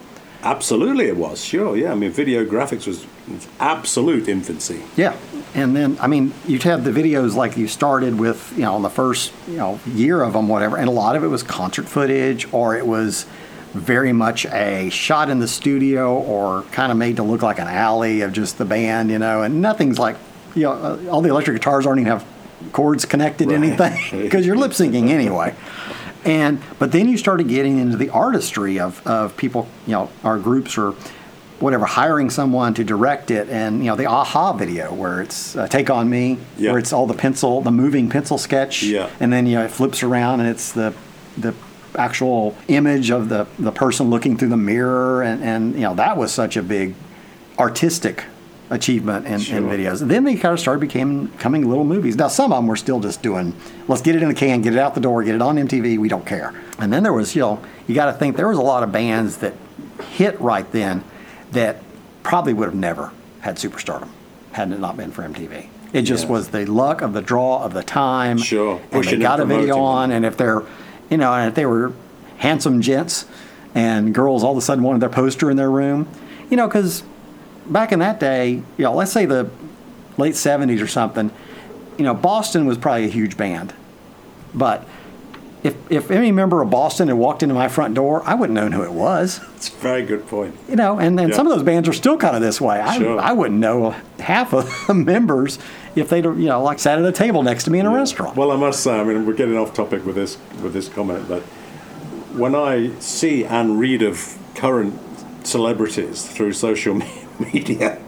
Absolutely, 0.48 1.06
it 1.08 1.18
was. 1.18 1.44
Sure, 1.44 1.75
yeah. 1.75 1.92
I 1.92 1.96
mean, 1.96 2.12
video 2.12 2.46
graphics 2.46 2.88
was 2.88 3.06
absolute 3.60 4.30
infancy. 4.30 4.82
Yeah, 4.96 5.13
and 5.54 5.75
then 5.75 5.98
I 6.00 6.08
mean, 6.08 6.34
you'd 6.48 6.63
have 6.63 6.86
the 6.86 6.92
videos 6.92 7.36
like 7.36 7.58
you 7.58 7.68
started 7.68 8.18
with, 8.18 8.54
you 8.56 8.62
know, 8.63 8.77
in 8.77 8.82
the 8.82 8.89
first 8.89 9.34
you 9.48 9.58
know 9.58 9.80
year 9.86 10.22
of 10.24 10.32
them, 10.34 10.48
whatever, 10.48 10.77
and 10.77 10.88
a 10.88 10.92
lot 10.92 11.18
of 11.18 11.24
it 11.25 11.27
was 11.27 11.44
concert 11.44 11.89
footage, 11.89 12.48
or 12.54 12.77
it 12.77 12.88
was 12.88 13.25
very 13.74 14.13
much 14.13 14.46
a 14.46 14.89
shot 14.89 15.30
in 15.30 15.39
the 15.39 15.48
studio, 15.50 16.16
or 16.18 16.62
kind 16.72 16.94
of 16.94 16.98
made 16.98 17.18
to 17.18 17.24
look 17.24 17.42
like 17.42 17.60
an 17.60 17.68
alley 17.68 18.22
of 18.22 18.32
just 18.32 18.58
the 18.58 18.66
band, 18.66 19.10
you 19.12 19.20
know, 19.20 19.42
and 19.44 19.62
nothing's 19.62 20.00
like, 20.00 20.16
you 20.56 20.63
know, 20.63 21.10
all 21.12 21.22
the 21.22 21.30
electric 21.30 21.58
guitars 21.58 21.86
aren't 21.86 22.00
even 22.00 22.12
have 22.12 22.25
chords 22.72 23.06
connected 23.06 23.50
to 23.50 23.56
Right. 23.58 23.63
anything 23.82 24.22
because 24.24 24.46
you're 24.46 24.56
lip 24.56 24.72
syncing 24.72 25.10
anyway. 25.10 25.54
And 26.27 26.62
but 26.77 26.91
then 26.91 27.07
you 27.07 27.17
started 27.17 27.48
getting 27.48 27.79
into 27.79 27.96
the 27.98 28.10
artistry 28.10 28.79
of, 28.79 29.05
of 29.07 29.36
people, 29.38 29.67
you 29.88 29.93
know, 29.93 30.10
our 30.24 30.38
groups 30.38 30.77
or 30.77 30.93
whatever, 31.60 31.86
hiring 31.86 32.29
someone 32.29 32.74
to 32.75 32.84
direct 32.84 33.31
it, 33.31 33.50
and 33.50 33.79
you 33.79 33.86
know 33.86 33.96
the 33.96 34.03
a-ha 34.05 34.53
video 34.53 34.93
where 34.93 35.22
it's 35.22 35.55
uh, 35.55 35.67
"Take 35.67 35.89
on 35.89 36.10
Me," 36.10 36.38
Yeah. 36.57 36.72
where 36.72 36.79
it's 36.79 36.91
all 36.93 37.07
the 37.07 37.13
pencil, 37.15 37.62
the 37.62 37.72
moving 37.72 38.10
pencil 38.10 38.38
sketch, 38.38 38.84
Yeah. 38.84 39.10
and 39.22 39.31
then 39.34 39.48
you 39.48 39.55
know 39.55 39.63
it 39.65 39.72
flips 39.72 40.03
around 40.03 40.41
and 40.41 40.50
it's 40.50 40.72
the 40.74 40.93
the 41.38 41.53
actual 41.96 42.55
image 42.67 43.10
of 43.10 43.29
the 43.29 43.48
the 43.57 43.72
person 43.72 44.10
looking 44.10 44.38
through 44.38 44.50
the 44.50 44.57
mirror, 44.57 45.24
and 45.24 45.41
and 45.43 45.74
you 45.75 45.81
know 45.81 45.96
that 45.96 46.17
was 46.17 46.31
such 46.31 46.57
a 46.57 46.62
big 46.62 46.93
artistic 47.57 48.25
achievement 48.70 49.26
in, 49.26 49.40
Sure. 49.40 49.58
in 49.58 49.66
videos. 49.66 50.06
Then 50.06 50.24
they 50.26 50.36
kind 50.36 50.54
of 50.54 50.60
started 50.60 50.80
becoming 50.82 51.30
coming 51.40 51.68
little 51.68 51.86
movies. 51.86 52.16
Now 52.18 52.28
some 52.28 52.52
of 52.52 52.58
them 52.58 52.68
were 52.68 52.76
still 52.76 53.00
just 53.00 53.22
doing, 53.22 53.54
let's 53.88 54.02
get 54.02 54.16
it 54.16 54.22
in 54.22 54.28
the 54.28 54.34
can, 54.34 54.62
get 54.62 54.74
it 54.74 54.80
out 54.80 54.94
the 54.96 55.02
door, 55.02 55.24
get 55.24 55.36
it 55.36 55.42
on 55.42 55.56
MTV. 55.58 55.98
We 55.98 56.10
don't 56.10 56.26
care. 56.26 56.54
And 56.80 56.92
then 56.92 57.04
there 57.04 57.14
was, 57.14 57.36
you 57.36 57.42
know, 57.42 57.60
you 57.88 57.96
got 57.96 58.08
to 58.08 58.14
think 58.14 58.36
there 58.36 58.48
was 58.50 58.58
a 58.58 58.62
lot 58.62 58.84
of 58.84 58.92
bands 58.92 59.38
that 59.38 59.54
hit 60.12 60.40
right 60.42 60.70
then 60.72 61.04
that 61.52 61.78
probably 62.24 62.54
would 62.54 62.66
have 62.66 62.76
never 62.76 63.12
had 63.42 63.56
superstardom 63.56 64.10
had 64.52 64.72
it 64.72 64.80
not 64.80 64.98
been 64.98 65.12
for 65.12 65.24
MTV. 65.24 65.68
It 65.94 66.02
just 66.02 66.26
Yeah. 66.26 66.32
was 66.32 66.50
the 66.50 66.66
luck 66.66 67.02
of 67.02 67.14
the 67.14 67.22
draw 67.22 67.64
of 67.64 67.74
the 67.74 67.84
time. 67.84 68.38
Sure. 68.38 68.74
And 68.76 68.82
they 68.92 68.98
Pushing 68.98 69.14
and 69.14 69.22
got 69.22 69.40
a 69.40 69.46
video 69.46 69.80
on, 69.80 70.12
and 70.12 70.26
if 70.26 70.36
they're, 70.36 70.64
you 71.10 71.18
know, 71.18 71.32
and 71.32 71.48
if 71.48 71.56
they 71.56 71.66
were 71.66 71.94
handsome 72.40 72.82
gents 72.82 73.26
and 73.74 74.14
girls 74.14 74.44
all 74.44 74.52
of 74.52 74.58
a 74.58 74.62
sudden 74.62 74.84
wanted 74.84 75.02
their 75.02 75.10
poster 75.10 75.50
in 75.50 75.56
their 75.56 75.72
room, 75.72 76.08
you 76.50 76.58
know, 76.58 76.68
because 76.68 77.04
back 77.70 77.92
in 77.92 78.00
that 78.00 78.20
day, 78.20 78.52
you 78.52 78.64
know, 78.80 78.94
let's 78.94 79.12
say 79.12 79.26
the 79.26 79.50
late 80.18 80.34
70s 80.34 80.82
or 80.82 80.88
something, 80.88 81.32
you 81.98 82.04
know, 82.04 82.14
Boston 82.14 82.66
was 82.66 82.78
probably 82.78 83.06
a 83.06 83.10
huge 83.10 83.38
band. 83.38 83.74
But 84.54 84.88
if, 85.64 85.76
if 85.92 86.12
any 86.12 86.32
member 86.32 86.62
of 86.62 86.70
Boston 86.70 87.08
had 87.08 87.18
walked 87.18 87.44
into 87.44 87.56
my 87.56 87.68
front 87.68 87.94
door, 87.96 88.22
I 88.26 88.36
wouldn't 88.36 88.56
known 88.56 88.72
who 88.72 88.84
it 88.84 88.92
was. 88.94 89.40
It's 89.56 89.70
a 89.70 89.74
very 89.74 90.04
good 90.06 90.28
point. 90.28 90.56
You 90.70 90.76
know, 90.76 91.00
and, 91.00 91.20
and 91.20 91.30
Yeah. 91.30 91.36
some 91.36 91.48
of 91.48 91.54
those 91.54 91.64
bands 91.64 91.90
are 91.90 91.94
still 91.94 92.18
kind 92.18 92.36
of 92.36 92.42
this 92.42 92.62
way. 92.62 92.80
I, 92.80 92.98
Sure. 92.98 93.20
I 93.20 93.34
wouldn't 93.34 93.60
know 93.60 93.96
half 94.20 94.54
of 94.54 94.70
the 94.88 94.94
members 94.94 95.60
if 95.96 96.10
they'd, 96.10 96.24
you 96.24 96.34
know, 96.46 96.62
like 96.64 96.80
sat 96.80 97.00
at 97.00 97.06
a 97.06 97.12
table 97.12 97.42
next 97.44 97.64
to 97.66 97.72
me 97.72 97.80
in 97.80 97.86
a 97.88 97.92
restaurant. 97.94 98.36
Well, 98.38 98.52
I 98.52 98.56
must 98.56 98.82
say, 98.84 99.00
I 99.00 99.04
mean, 99.04 99.26
we're 99.26 99.34
getting 99.34 99.58
off 99.58 99.74
topic 99.74 100.06
with 100.06 100.16
this 100.16 100.38
with 100.62 100.74
this 100.74 100.88
comment, 100.90 101.28
but 101.28 101.42
when 102.38 102.54
I 102.54 102.92
see 103.00 103.44
and 103.44 103.80
read 103.80 104.04
of 104.04 104.38
current 104.54 104.94
celebrities 105.44 106.24
through 106.26 106.54
social 106.54 106.94
me- 107.02 107.24
media, 107.53 108.00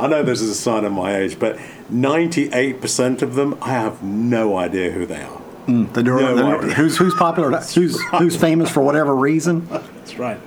I 0.00 0.06
know 0.06 0.22
this 0.22 0.40
is 0.40 0.50
a 0.50 0.54
sign 0.54 0.84
of 0.84 0.92
my 0.92 1.16
age, 1.16 1.38
but 1.38 1.58
98% 1.90 3.22
of 3.22 3.34
them, 3.34 3.56
I 3.60 3.70
have 3.70 4.02
no 4.02 4.56
idea 4.56 4.90
who 4.90 5.06
they 5.06 5.22
are. 5.22 5.40
the, 5.66 6.02
Dur- 6.02 6.20
No 6.20 6.34
the- 6.36 6.44
idea. 6.44 6.74
who's, 6.74 6.96
who's 6.96 7.14
popular, 7.14 7.50
who's, 7.74 8.00
who's 8.18 8.36
famous 8.36 8.70
for 8.70 8.82
whatever 8.82 9.14
reason. 9.14 9.66
That's 9.68 10.18
right. 10.18 10.38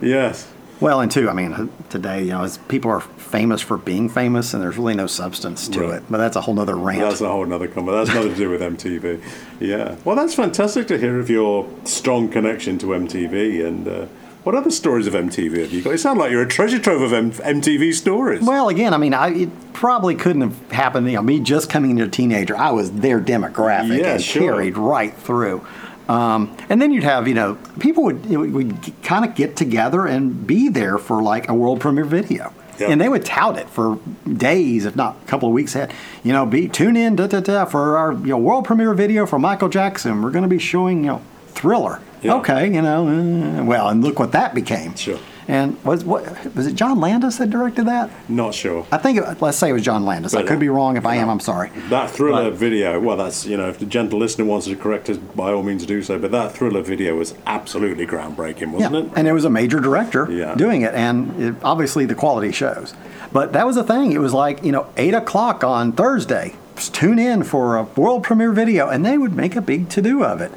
Yes. 0.00 0.50
Well, 0.80 1.00
and 1.00 1.10
two, 1.10 1.30
I 1.30 1.32
mean, 1.32 1.70
today, 1.88 2.22
you 2.24 2.30
know, 2.30 2.42
as 2.42 2.58
people 2.58 2.90
are 2.90 3.00
famous 3.00 3.60
for 3.62 3.78
being 3.78 4.08
famous, 4.08 4.52
and 4.54 4.62
there's 4.62 4.76
really 4.76 4.94
no 4.94 5.06
substance 5.06 5.68
to 5.68 5.80
Right. 5.80 5.94
it. 5.94 6.02
But 6.10 6.18
that's 6.18 6.36
a 6.36 6.40
whole 6.40 6.54
nother 6.54 6.76
rant. 6.76 7.00
That's 7.00 7.20
a 7.20 7.28
whole 7.28 7.50
other 7.52 7.68
comment. 7.68 7.96
That's 7.96 8.14
nothing 8.14 8.32
to 8.32 8.36
do 8.36 8.50
with 8.50 8.60
MTV. 8.60 9.22
Yeah. 9.60 9.96
Well, 10.04 10.16
that's 10.16 10.34
fantastic 10.34 10.88
to 10.88 10.98
hear 10.98 11.18
of 11.20 11.30
your 11.30 11.68
strong 11.84 12.28
connection 12.28 12.76
to 12.78 12.86
MTV. 12.86 13.64
And 13.64 13.88
uh, 13.88 14.06
what 14.44 14.54
other 14.54 14.70
stories 14.70 15.06
of 15.06 15.14
MTV 15.14 15.58
have 15.60 15.72
you 15.72 15.82
got? 15.82 15.90
You 15.90 15.96
sound 15.98 16.18
like 16.20 16.30
you're 16.30 16.42
a 16.42 16.48
treasure 16.48 16.78
trove 16.78 17.02
of 17.02 17.12
M- 17.12 17.32
MTV 17.32 17.92
stories. 17.94 18.42
well, 18.42 18.68
again, 18.68 18.94
I 18.94 18.98
mean, 18.98 19.14
I, 19.14 19.30
it 19.34 19.72
probably 19.72 20.14
couldn't 20.14 20.42
have 20.42 20.70
happened. 20.70 21.06
You 21.08 21.14
know, 21.16 21.22
me 21.22 21.40
just 21.40 21.68
coming 21.70 21.90
into 21.90 22.04
a 22.04 22.08
teenager, 22.08 22.56
I 22.56 22.70
was 22.70 22.92
their 22.92 23.20
demographic 23.20 23.98
Yeah, 24.00 24.12
and 24.14 24.22
sure. 24.22 24.52
carried 24.52 24.76
right 24.76 25.14
through. 25.14 25.66
Um, 26.08 26.54
and 26.68 26.82
then 26.82 26.90
you'd 26.90 27.02
have, 27.04 27.26
you 27.26 27.34
know, 27.34 27.56
people 27.80 28.04
would 28.04 28.26
would, 28.26 28.52
would 28.52 29.02
kind 29.02 29.24
of 29.24 29.34
get 29.34 29.56
together 29.56 30.06
and 30.06 30.46
be 30.46 30.68
there 30.68 30.98
for 30.98 31.22
like 31.22 31.48
a 31.48 31.54
world 31.54 31.80
premiere 31.80 32.04
video. 32.04 32.52
Yeah. 32.78 32.88
And 32.90 33.00
they 33.00 33.08
would 33.08 33.24
tout 33.24 33.56
it 33.56 33.70
for 33.70 33.98
days, 34.30 34.84
if 34.84 34.96
not 34.96 35.16
a 35.22 35.26
couple 35.26 35.48
of 35.48 35.54
weeks 35.54 35.74
ahead. 35.76 35.92
You 36.24 36.32
know, 36.32 36.44
be 36.44 36.68
tune 36.68 36.96
in 36.96 37.14
da, 37.16 37.28
da, 37.28 37.40
da, 37.40 37.64
for 37.64 37.96
our 37.96 38.12
you 38.12 38.26
know, 38.26 38.38
world 38.38 38.64
premiere 38.66 38.92
video 38.94 39.24
for 39.26 39.38
Michael 39.38 39.68
Jackson. 39.68 40.20
We're 40.20 40.32
going 40.32 40.42
to 40.42 40.48
be 40.48 40.58
showing 40.58 41.04
you 41.04 41.10
know 41.12 41.22
Thriller. 41.54 42.00
Yeah. 42.22 42.34
Okay, 42.36 42.66
you 42.72 42.80
know, 42.80 43.06
uh, 43.06 43.64
well, 43.64 43.88
and 43.88 44.02
look 44.02 44.18
what 44.18 44.32
that 44.32 44.54
became. 44.54 44.94
Sure. 44.96 45.18
And 45.46 45.82
was 45.84 46.04
what 46.06 46.22
was 46.54 46.66
it? 46.66 46.74
John 46.74 47.00
Landis 47.00 47.36
that 47.36 47.50
directed 47.50 47.84
that? 47.86 48.08
Not 48.30 48.54
sure. 48.54 48.86
I 48.90 48.96
think 48.96 49.18
it, 49.18 49.42
let's 49.42 49.58
say 49.58 49.68
it 49.68 49.72
was 49.74 49.82
John 49.82 50.06
Landis. 50.06 50.32
I 50.32 50.42
could 50.42 50.58
be 50.58 50.70
wrong. 50.70 50.96
If 50.96 51.04
I 51.04 51.16
am, 51.16 51.28
I'm 51.28 51.38
sorry. 51.40 51.70
That 51.90 52.10
thriller 52.10 52.50
But- 52.50 52.58
video, 52.58 52.98
well, 52.98 53.18
that's, 53.18 53.44
you 53.44 53.58
know, 53.58 53.68
if 53.68 53.78
the 53.78 53.84
gentle 53.84 54.18
listener 54.18 54.46
wants 54.46 54.66
to 54.68 54.74
correct 54.74 55.10
us, 55.10 55.18
by 55.18 55.52
all 55.52 55.62
means 55.62 55.84
do 55.84 56.02
so. 56.02 56.18
But 56.18 56.30
that 56.30 56.52
thriller 56.52 56.80
video 56.80 57.16
was 57.16 57.34
absolutely 57.46 58.06
groundbreaking, 58.06 58.72
wasn't 58.72 58.94
yeah, 58.94 59.00
it? 59.00 59.10
and 59.16 59.28
it 59.28 59.32
was 59.32 59.44
a 59.44 59.50
major 59.50 59.80
director 59.80 60.26
Yeah. 60.30 60.54
doing 60.54 60.80
it, 60.80 60.94
and 60.94 61.38
it, 61.42 61.54
obviously 61.62 62.06
the 62.06 62.14
quality 62.14 62.50
shows. 62.50 62.94
But 63.30 63.52
that 63.52 63.66
was 63.66 63.76
the 63.76 63.84
thing. 63.84 64.12
It 64.12 64.20
was 64.20 64.32
like 64.32 64.64
you 64.64 64.72
know 64.72 64.86
eight 64.96 65.12
o'clock 65.12 65.62
on 65.62 65.92
Thursday. 65.92 66.54
Just 66.76 66.94
tune 66.94 67.18
in 67.18 67.42
for 67.44 67.76
a 67.76 67.82
world 67.82 68.22
premiere 68.24 68.52
video, 68.52 68.88
and 68.88 69.04
they 69.04 69.18
would 69.18 69.34
make 69.36 69.56
a 69.56 69.60
big 69.60 69.90
to 69.90 70.00
do 70.00 70.24
of 70.24 70.40
it. 70.40 70.52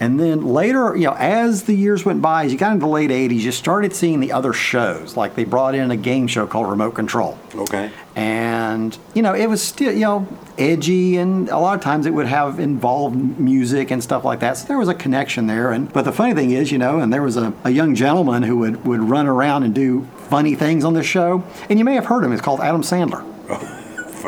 And 0.00 0.18
then 0.18 0.46
later, 0.46 0.96
you 0.96 1.04
know, 1.04 1.14
as 1.18 1.64
the 1.64 1.74
years 1.74 2.06
went 2.06 2.22
by, 2.22 2.46
as 2.46 2.52
you 2.52 2.58
got 2.58 2.72
into 2.72 2.86
the 2.86 2.90
late 2.90 3.10
'80s, 3.10 3.40
you 3.40 3.52
started 3.52 3.94
seeing 3.94 4.20
the 4.20 4.32
other 4.32 4.54
shows. 4.54 5.16
Like 5.16 5.34
they 5.34 5.44
brought 5.44 5.74
in 5.74 5.90
a 5.90 5.96
game 5.96 6.26
show 6.26 6.46
called 6.46 6.68
Remote 6.70 6.92
Control. 6.92 7.38
Okay. 7.54 7.90
and 8.16 8.96
you 9.14 9.22
know 9.22 9.34
it 9.34 9.46
was 9.48 9.62
still 9.62 9.92
you 9.92 10.00
know 10.00 10.26
edgy 10.58 11.16
and 11.16 11.48
a 11.48 11.58
lot 11.58 11.74
of 11.76 11.82
times 11.82 12.06
it 12.06 12.10
would 12.10 12.26
have 12.26 12.58
involved 12.60 13.16
music 13.38 13.90
and 13.90 14.02
stuff 14.02 14.24
like 14.24 14.40
that 14.40 14.56
so 14.56 14.66
there 14.66 14.78
was 14.78 14.88
a 14.88 14.94
connection 14.94 15.46
there 15.46 15.70
and 15.72 15.92
but 15.92 16.02
the 16.04 16.12
funny 16.12 16.34
thing 16.34 16.50
is 16.50 16.70
you 16.72 16.78
know 16.78 16.98
and 17.00 17.12
there 17.12 17.22
was 17.22 17.36
a, 17.36 17.52
a 17.64 17.70
young 17.70 17.94
gentleman 17.94 18.42
who 18.42 18.56
would, 18.58 18.84
would 18.84 19.00
run 19.00 19.26
around 19.26 19.62
and 19.62 19.74
do 19.74 20.04
funny 20.28 20.54
things 20.54 20.84
on 20.84 20.92
the 20.94 21.02
show 21.02 21.42
and 21.68 21.78
you 21.78 21.84
may 21.84 21.94
have 21.94 22.06
heard 22.06 22.24
him 22.24 22.32
it's 22.32 22.42
called 22.42 22.60
adam 22.60 22.82
sandler 22.82 23.24
oh. 23.48 23.79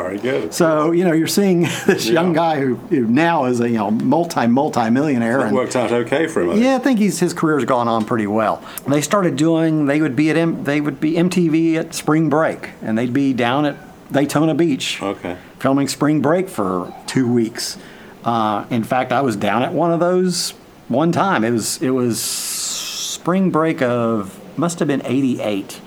Very 0.03 0.19
good. 0.19 0.53
so 0.53 0.91
you 0.91 1.05
know 1.05 1.13
you're 1.13 1.27
seeing 1.27 1.61
this 1.87 2.09
young 2.09 2.33
guy 2.33 2.59
who, 2.59 2.75
who 2.75 3.05
now 3.07 3.45
is 3.45 3.59
a 3.61 3.69
you 3.69 3.77
know 3.77 3.89
multi 3.91 4.47
multi 4.47 4.89
millionaire 4.89 5.41
and 5.41 5.55
worked 5.55 5.75
out 5.75 5.91
okay 5.91 6.27
for 6.27 6.41
him. 6.41 6.49
I 6.51 6.53
yeah, 6.55 6.75
I 6.75 6.79
think 6.79 6.99
he's, 6.99 7.19
his 7.19 7.33
career's 7.33 7.65
gone 7.65 7.87
on 7.87 8.05
pretty 8.05 8.27
well. 8.27 8.61
They 8.87 9.01
started 9.01 9.35
doing. 9.35 9.85
They 9.85 10.01
would 10.01 10.15
be 10.15 10.29
at 10.29 10.37
M, 10.37 10.63
they 10.65 10.81
would 10.81 10.99
be 10.99 11.13
MTV 11.13 11.75
at 11.75 11.93
spring 11.93 12.29
break, 12.29 12.71
and 12.81 12.97
they'd 12.97 13.13
be 13.13 13.33
down 13.33 13.65
at 13.65 13.77
Daytona 14.11 14.53
Beach 14.53 15.01
Okay. 15.01 15.37
filming 15.59 15.87
Spring 15.87 16.21
Break 16.21 16.49
for 16.49 16.93
two 17.07 17.31
weeks. 17.31 17.77
Uh, 18.23 18.65
in 18.69 18.83
fact, 18.83 19.11
I 19.11 19.21
was 19.21 19.35
down 19.35 19.63
at 19.63 19.73
one 19.73 19.91
of 19.91 19.99
those 19.99 20.51
one 20.89 21.11
time. 21.11 21.43
It 21.43 21.51
was 21.51 21.81
it 21.81 21.89
was 21.91 22.21
Spring 22.21 23.51
Break 23.51 23.81
of 23.81 24.39
must 24.57 24.79
have 24.79 24.87
been 24.87 25.01
'88, 25.05 25.79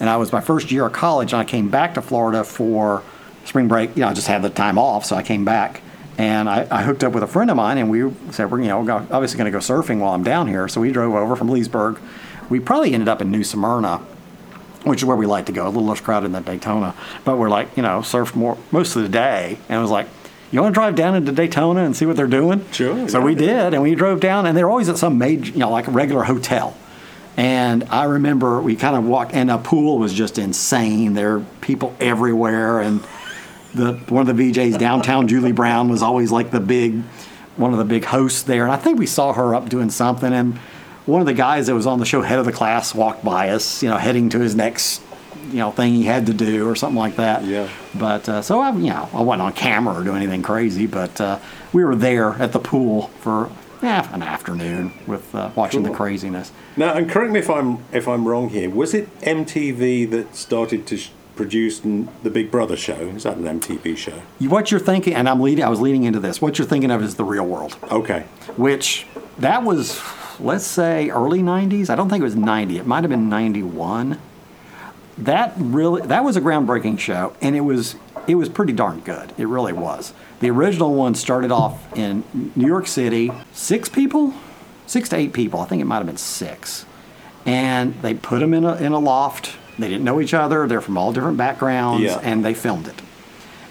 and 0.00 0.10
I 0.10 0.16
was 0.16 0.32
my 0.32 0.40
first 0.40 0.70
year 0.70 0.86
of 0.86 0.92
college, 0.92 1.32
and 1.32 1.40
I 1.40 1.44
came 1.44 1.68
back 1.68 1.94
to 1.94 2.02
Florida 2.02 2.44
for 2.44 3.02
spring 3.50 3.68
break. 3.68 3.94
You 3.96 4.02
know, 4.02 4.08
I 4.08 4.14
just 4.14 4.28
had 4.28 4.42
the 4.42 4.48
time 4.48 4.78
off, 4.78 5.04
so 5.04 5.16
I 5.16 5.22
came 5.22 5.44
back. 5.44 5.82
And 6.16 6.48
I, 6.48 6.66
I 6.70 6.82
hooked 6.82 7.02
up 7.02 7.12
with 7.12 7.22
a 7.22 7.26
friend 7.26 7.50
of 7.50 7.56
mine, 7.56 7.78
and 7.78 7.90
we 7.90 8.10
said 8.30 8.50
we're 8.50 8.60
you 8.60 8.68
know 8.68 8.80
obviously 9.10 9.38
going 9.38 9.50
to 9.50 9.50
go 9.50 9.58
surfing 9.58 10.00
while 10.00 10.12
I'm 10.14 10.22
down 10.22 10.48
here. 10.48 10.68
So 10.68 10.80
we 10.80 10.92
drove 10.92 11.14
over 11.14 11.34
from 11.34 11.48
Leesburg. 11.48 11.98
We 12.48 12.60
probably 12.60 12.92
ended 12.94 13.08
up 13.08 13.22
in 13.22 13.30
New 13.30 13.42
Smyrna, 13.42 13.98
which 14.84 15.00
is 15.00 15.04
where 15.04 15.16
we 15.16 15.26
like 15.26 15.46
to 15.46 15.52
go, 15.52 15.64
a 15.64 15.68
little 15.68 15.86
less 15.86 16.00
crowded 16.00 16.32
than 16.32 16.42
Daytona. 16.42 16.94
But 17.24 17.38
we're 17.38 17.48
like, 17.48 17.76
you 17.76 17.82
know, 17.82 18.00
surfed 18.00 18.34
more 18.34 18.58
most 18.70 18.96
of 18.96 19.02
the 19.02 19.08
day, 19.08 19.58
and 19.68 19.78
it 19.78 19.80
was 19.82 19.90
like, 19.90 20.08
you 20.50 20.60
want 20.60 20.74
to 20.74 20.78
drive 20.78 20.94
down 20.94 21.14
into 21.14 21.32
Daytona 21.32 21.84
and 21.84 21.96
see 21.96 22.06
what 22.06 22.16
they're 22.16 22.26
doing? 22.26 22.64
Sure, 22.72 23.08
So 23.08 23.18
yeah. 23.18 23.24
we 23.24 23.34
did, 23.34 23.72
and 23.72 23.82
we 23.82 23.94
drove 23.94 24.20
down, 24.20 24.46
and 24.46 24.56
they're 24.56 24.68
always 24.68 24.88
at 24.88 24.98
some 24.98 25.16
major, 25.16 25.52
you 25.52 25.58
know, 25.58 25.70
like 25.70 25.86
a 25.86 25.90
regular 25.90 26.24
hotel. 26.24 26.76
And 27.36 27.84
I 27.84 28.04
remember 28.04 28.60
we 28.60 28.76
kind 28.76 28.94
of 28.96 29.04
walked, 29.04 29.32
and 29.32 29.48
the 29.48 29.58
pool 29.58 29.98
was 29.98 30.12
just 30.12 30.38
insane. 30.38 31.14
There 31.14 31.38
were 31.38 31.44
people 31.62 31.94
everywhere, 31.98 32.80
and 32.80 33.00
the 33.74 33.94
one 34.08 34.28
of 34.28 34.36
the 34.36 34.50
VJs 34.52 34.78
downtown, 34.78 35.28
Julie 35.28 35.52
Brown, 35.52 35.88
was 35.88 36.02
always 36.02 36.30
like 36.30 36.50
the 36.50 36.60
big, 36.60 37.02
one 37.56 37.72
of 37.72 37.78
the 37.78 37.84
big 37.84 38.04
hosts 38.04 38.42
there. 38.42 38.64
And 38.64 38.72
I 38.72 38.76
think 38.76 38.98
we 38.98 39.06
saw 39.06 39.32
her 39.32 39.54
up 39.54 39.68
doing 39.68 39.90
something, 39.90 40.32
and 40.32 40.58
one 41.06 41.20
of 41.20 41.26
the 41.26 41.34
guys 41.34 41.66
that 41.66 41.74
was 41.74 41.86
on 41.86 41.98
the 41.98 42.04
show, 42.04 42.22
head 42.22 42.38
of 42.38 42.44
the 42.44 42.52
class, 42.52 42.94
walked 42.94 43.24
by 43.24 43.50
us, 43.50 43.82
you 43.82 43.88
know, 43.88 43.96
heading 43.96 44.28
to 44.30 44.38
his 44.38 44.54
next, 44.54 45.02
you 45.48 45.58
know, 45.58 45.70
thing 45.70 45.94
he 45.94 46.04
had 46.04 46.26
to 46.26 46.34
do 46.34 46.68
or 46.68 46.76
something 46.76 46.98
like 46.98 47.16
that. 47.16 47.44
Yeah. 47.44 47.68
But 47.94 48.28
uh, 48.28 48.42
so 48.42 48.60
I, 48.60 48.70
you 48.72 48.90
know, 48.90 49.08
I 49.12 49.22
wasn't 49.22 49.42
on 49.42 49.52
camera 49.52 49.94
or 50.00 50.04
doing 50.04 50.18
anything 50.18 50.42
crazy, 50.42 50.86
but 50.86 51.20
uh, 51.20 51.38
we 51.72 51.84
were 51.84 51.96
there 51.96 52.30
at 52.34 52.52
the 52.52 52.58
pool 52.58 53.08
for 53.20 53.50
eh, 53.82 54.08
an 54.12 54.22
afternoon 54.22 54.92
with 55.06 55.34
uh, 55.34 55.50
watching 55.56 55.82
the 55.82 55.90
craziness. 55.90 56.52
Now, 56.76 56.94
and 56.94 57.10
correct 57.10 57.32
me 57.32 57.40
if 57.40 57.50
I'm 57.50 57.84
if 57.92 58.06
I'm 58.06 58.26
wrong 58.26 58.48
here. 58.50 58.70
Was 58.70 58.94
it 58.94 59.18
MTV 59.20 60.10
that 60.10 60.36
started 60.36 60.86
to 60.88 60.96
sh- 60.96 61.10
produced 61.44 61.82
the 62.22 62.28
Big 62.30 62.50
Brother 62.50 62.76
show. 62.76 62.92
Is 63.16 63.22
that 63.22 63.38
an 63.38 63.44
MTV 63.60 63.96
show? 63.96 64.20
What 64.40 64.70
you're 64.70 64.78
thinking, 64.78 65.14
and 65.14 65.26
I'm 65.26 65.40
leading. 65.40 65.64
I 65.64 65.70
was 65.70 65.80
leading 65.80 66.04
into 66.04 66.20
this. 66.20 66.42
What 66.42 66.58
you're 66.58 66.68
thinking 66.68 66.90
of 66.90 67.02
is 67.02 67.14
the 67.14 67.24
real 67.24 67.46
world, 67.46 67.78
Okay. 67.90 68.24
which 68.58 69.06
that 69.38 69.62
was, 69.64 69.98
let's 70.38 70.66
say, 70.66 71.08
early 71.08 71.40
'90s. 71.40 71.88
I 71.88 71.96
don't 71.96 72.10
think 72.10 72.20
it 72.20 72.24
was 72.24 72.36
'90. 72.36 72.76
It 72.76 72.86
might 72.86 73.04
have 73.04 73.08
been 73.10 73.30
'91. 73.30 74.18
That 75.16 75.54
really, 75.56 76.02
that 76.02 76.24
was 76.24 76.36
a 76.36 76.42
groundbreaking 76.42 76.98
show, 76.98 77.32
and 77.40 77.56
it 77.56 77.62
was 77.62 77.96
it 78.26 78.34
was 78.34 78.50
pretty 78.50 78.74
darn 78.74 79.00
good. 79.00 79.32
It 79.38 79.46
really 79.48 79.72
was. 79.72 80.12
The 80.40 80.50
original 80.50 80.92
one 80.92 81.14
started 81.14 81.50
off 81.50 81.90
in 81.96 82.22
New 82.54 82.66
York 82.66 82.86
City, 82.86 83.32
six 83.54 83.88
people, 83.88 84.34
six 84.86 85.08
to 85.08 85.16
eight 85.16 85.32
people. 85.32 85.60
I 85.60 85.64
think 85.64 85.80
it 85.80 85.86
might 85.86 85.96
have 85.98 86.06
been 86.06 86.18
six, 86.18 86.84
and 87.46 87.94
they 88.02 88.12
put 88.12 88.40
them 88.40 88.52
in 88.52 88.64
a 88.66 88.74
in 88.76 88.92
a 88.92 88.98
loft. 88.98 89.56
They 89.80 89.88
didn't 89.88 90.04
know 90.04 90.20
each 90.20 90.34
other. 90.34 90.66
They're 90.66 90.80
from 90.80 90.96
all 90.98 91.12
different 91.12 91.36
backgrounds, 91.36 92.02
Yeah. 92.04 92.18
and 92.22 92.44
they 92.44 92.54
filmed 92.54 92.86
it 92.88 93.00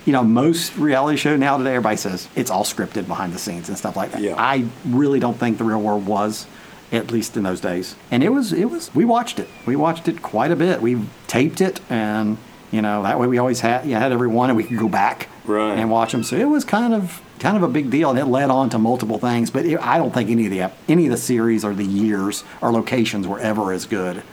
you 0.05 0.13
know, 0.13 0.23
most 0.23 0.75
reality 0.77 1.17
show 1.17 1.35
now 1.35 1.57
today, 1.57 1.71
everybody 1.75 1.97
says 1.97 2.29
it's 2.35 2.49
all 2.49 2.63
scripted 2.63 3.05
behind 3.05 3.31
the 3.31 3.37
scenes 3.37 3.69
and 3.69 3.77
stuff 3.77 3.95
like 3.95 4.11
that. 4.13 4.21
Yeah. 4.21 4.33
I 4.37 4.65
really 4.87 5.19
don't 5.19 5.37
think 5.37 5.59
the 5.59 5.63
real 5.65 5.81
world 5.81 6.07
was, 6.07 6.47
at 6.91 7.11
least 7.11 7.37
in 7.37 7.43
those 7.43 7.61
days. 7.61 7.95
And 8.09 8.23
it 8.23 8.29
was, 8.29 8.51
it 8.51 8.71
was. 8.71 8.89
We 8.95 9.05
watched 9.05 9.37
it. 9.39 9.47
We 9.67 9.75
watched 9.75 10.07
it 10.07 10.23
quite 10.23 10.49
a 10.49 10.55
bit. 10.55 10.81
We 10.81 11.01
taped 11.27 11.61
it, 11.61 11.79
and 11.91 12.37
you 12.71 12.81
know, 12.81 13.03
that 13.03 13.19
way 13.19 13.27
we 13.27 13.37
always 13.37 13.59
had, 13.59 13.85
you 13.85 13.95
had 13.95 14.11
every 14.11 14.29
one, 14.29 14.49
and 14.49 14.57
we 14.57 14.63
could 14.63 14.79
go 14.79 14.87
back 14.89 15.27
Right. 15.45 15.77
and 15.77 15.91
watch 15.91 16.11
them. 16.13 16.23
So 16.23 16.37
it 16.37 16.49
was 16.49 16.63
kind 16.63 16.93
of, 16.93 17.21
kind 17.37 17.55
of 17.57 17.61
a 17.61 17.67
big 17.67 17.91
deal, 17.91 18.09
and 18.09 18.17
it 18.17 18.25
led 18.25 18.49
on 18.49 18.69
to 18.71 18.79
multiple 18.79 19.19
things. 19.19 19.51
But 19.51 19.65
it, 19.65 19.79
I 19.79 19.99
don't 19.99 20.13
think 20.13 20.31
any 20.31 20.45
of 20.45 20.51
the 20.51 20.71
any 20.91 21.05
of 21.05 21.11
the 21.11 21.17
series 21.17 21.63
or 21.63 21.75
the 21.75 21.85
years 21.85 22.43
or 22.61 22.71
locations 22.71 23.27
were 23.27 23.39
ever 23.41 23.73
as 23.73 23.85
good 23.85 24.23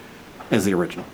as 0.50 0.64
the 0.64 0.72
original. 0.72 1.04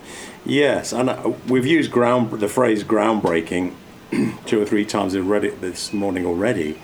Yes, 0.45 0.91
and 0.91 1.09
uh, 1.09 1.33
we've 1.47 1.65
used 1.65 1.91
ground 1.91 2.31
the 2.31 2.47
phrase 2.47 2.83
groundbreaking 2.83 3.73
two 4.45 4.61
or 4.61 4.65
three 4.65 4.85
times 4.85 5.15
in 5.15 5.25
Reddit 5.25 5.61
this 5.61 5.93
morning 5.93 6.25
already, 6.25 6.77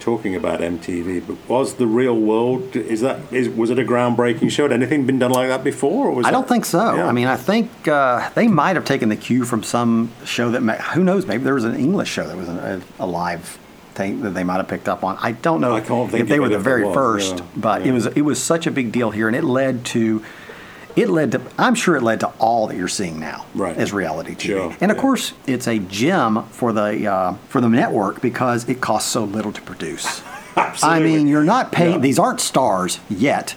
talking 0.00 0.34
about 0.34 0.60
MTV. 0.60 1.26
But 1.26 1.48
was 1.48 1.74
the 1.74 1.86
Real 1.86 2.18
World 2.18 2.74
is 2.74 3.00
that 3.02 3.20
is 3.32 3.48
was 3.48 3.70
it 3.70 3.78
a 3.78 3.84
groundbreaking 3.84 4.50
show? 4.50 4.64
Had 4.64 4.72
anything 4.72 5.06
been 5.06 5.18
done 5.18 5.30
like 5.30 5.48
that 5.48 5.62
before? 5.62 6.08
Or 6.08 6.12
was 6.12 6.26
I 6.26 6.30
that- 6.30 6.36
don't 6.36 6.48
think 6.48 6.64
so. 6.64 6.96
Yeah. 6.96 7.06
I 7.06 7.12
mean, 7.12 7.28
I 7.28 7.36
think 7.36 7.86
uh, 7.86 8.28
they 8.34 8.48
might 8.48 8.76
have 8.76 8.84
taken 8.84 9.08
the 9.08 9.16
cue 9.16 9.44
from 9.44 9.62
some 9.62 10.10
show 10.24 10.50
that, 10.50 10.62
may, 10.62 10.76
who 10.76 11.04
knows, 11.04 11.26
maybe 11.26 11.44
there 11.44 11.54
was 11.54 11.64
an 11.64 11.76
English 11.76 12.08
show 12.10 12.26
that 12.26 12.36
was 12.36 12.48
a, 12.48 12.82
a 12.98 13.06
live 13.06 13.58
thing 13.94 14.22
that 14.22 14.30
they 14.30 14.44
might 14.44 14.56
have 14.56 14.68
picked 14.68 14.88
up 14.88 15.02
on. 15.02 15.16
I 15.20 15.32
don't 15.32 15.60
know 15.60 15.74
I 15.74 15.80
can't 15.80 16.10
think 16.10 16.24
if 16.24 16.28
they 16.28 16.40
were 16.40 16.48
the 16.48 16.58
very 16.58 16.84
was, 16.84 16.94
first, 16.94 17.38
yeah, 17.38 17.46
but 17.56 17.82
yeah. 17.82 17.88
it 17.88 17.92
was 17.92 18.06
it 18.06 18.22
was 18.22 18.42
such 18.42 18.66
a 18.66 18.70
big 18.70 18.92
deal 18.92 19.10
here, 19.10 19.28
and 19.28 19.36
it 19.36 19.44
led 19.44 19.84
to. 19.86 20.24
It 20.96 21.10
led 21.10 21.32
to, 21.32 21.42
I'm 21.58 21.74
sure 21.74 21.94
it 21.96 22.02
led 22.02 22.20
to 22.20 22.28
all 22.38 22.66
that 22.68 22.76
you're 22.76 22.88
seeing 22.88 23.20
now 23.20 23.44
Right. 23.54 23.76
as 23.76 23.92
reality 23.92 24.32
TV. 24.34 24.40
Sure, 24.46 24.76
And 24.80 24.90
of 24.90 24.96
yeah. 24.96 25.00
course, 25.02 25.34
it's 25.46 25.66
a 25.68 25.78
gem 25.78 26.44
for 26.44 26.72
the 26.72 27.06
uh, 27.06 27.34
for 27.48 27.60
the 27.60 27.68
network 27.68 28.22
because 28.22 28.66
it 28.68 28.80
costs 28.80 29.10
so 29.10 29.24
little 29.24 29.52
to 29.52 29.60
produce. 29.62 30.22
I 30.82 31.00
mean, 31.00 31.26
you're 31.28 31.44
not 31.44 31.70
paying; 31.70 31.92
Yeah. 31.96 31.98
these 31.98 32.18
aren't 32.18 32.40
stars 32.40 32.98
yet. 33.10 33.54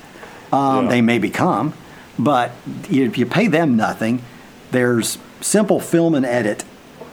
Um, 0.52 0.86
Yeah. 0.86 0.90
They 0.92 1.02
may 1.02 1.18
become, 1.18 1.74
but 2.18 2.52
if 2.90 3.18
you 3.18 3.26
pay 3.26 3.48
them 3.48 3.78
nothing, 3.78 4.22
there's 4.72 5.18
simple 5.40 5.80
film 5.80 6.16
and 6.16 6.26
edit, 6.26 6.66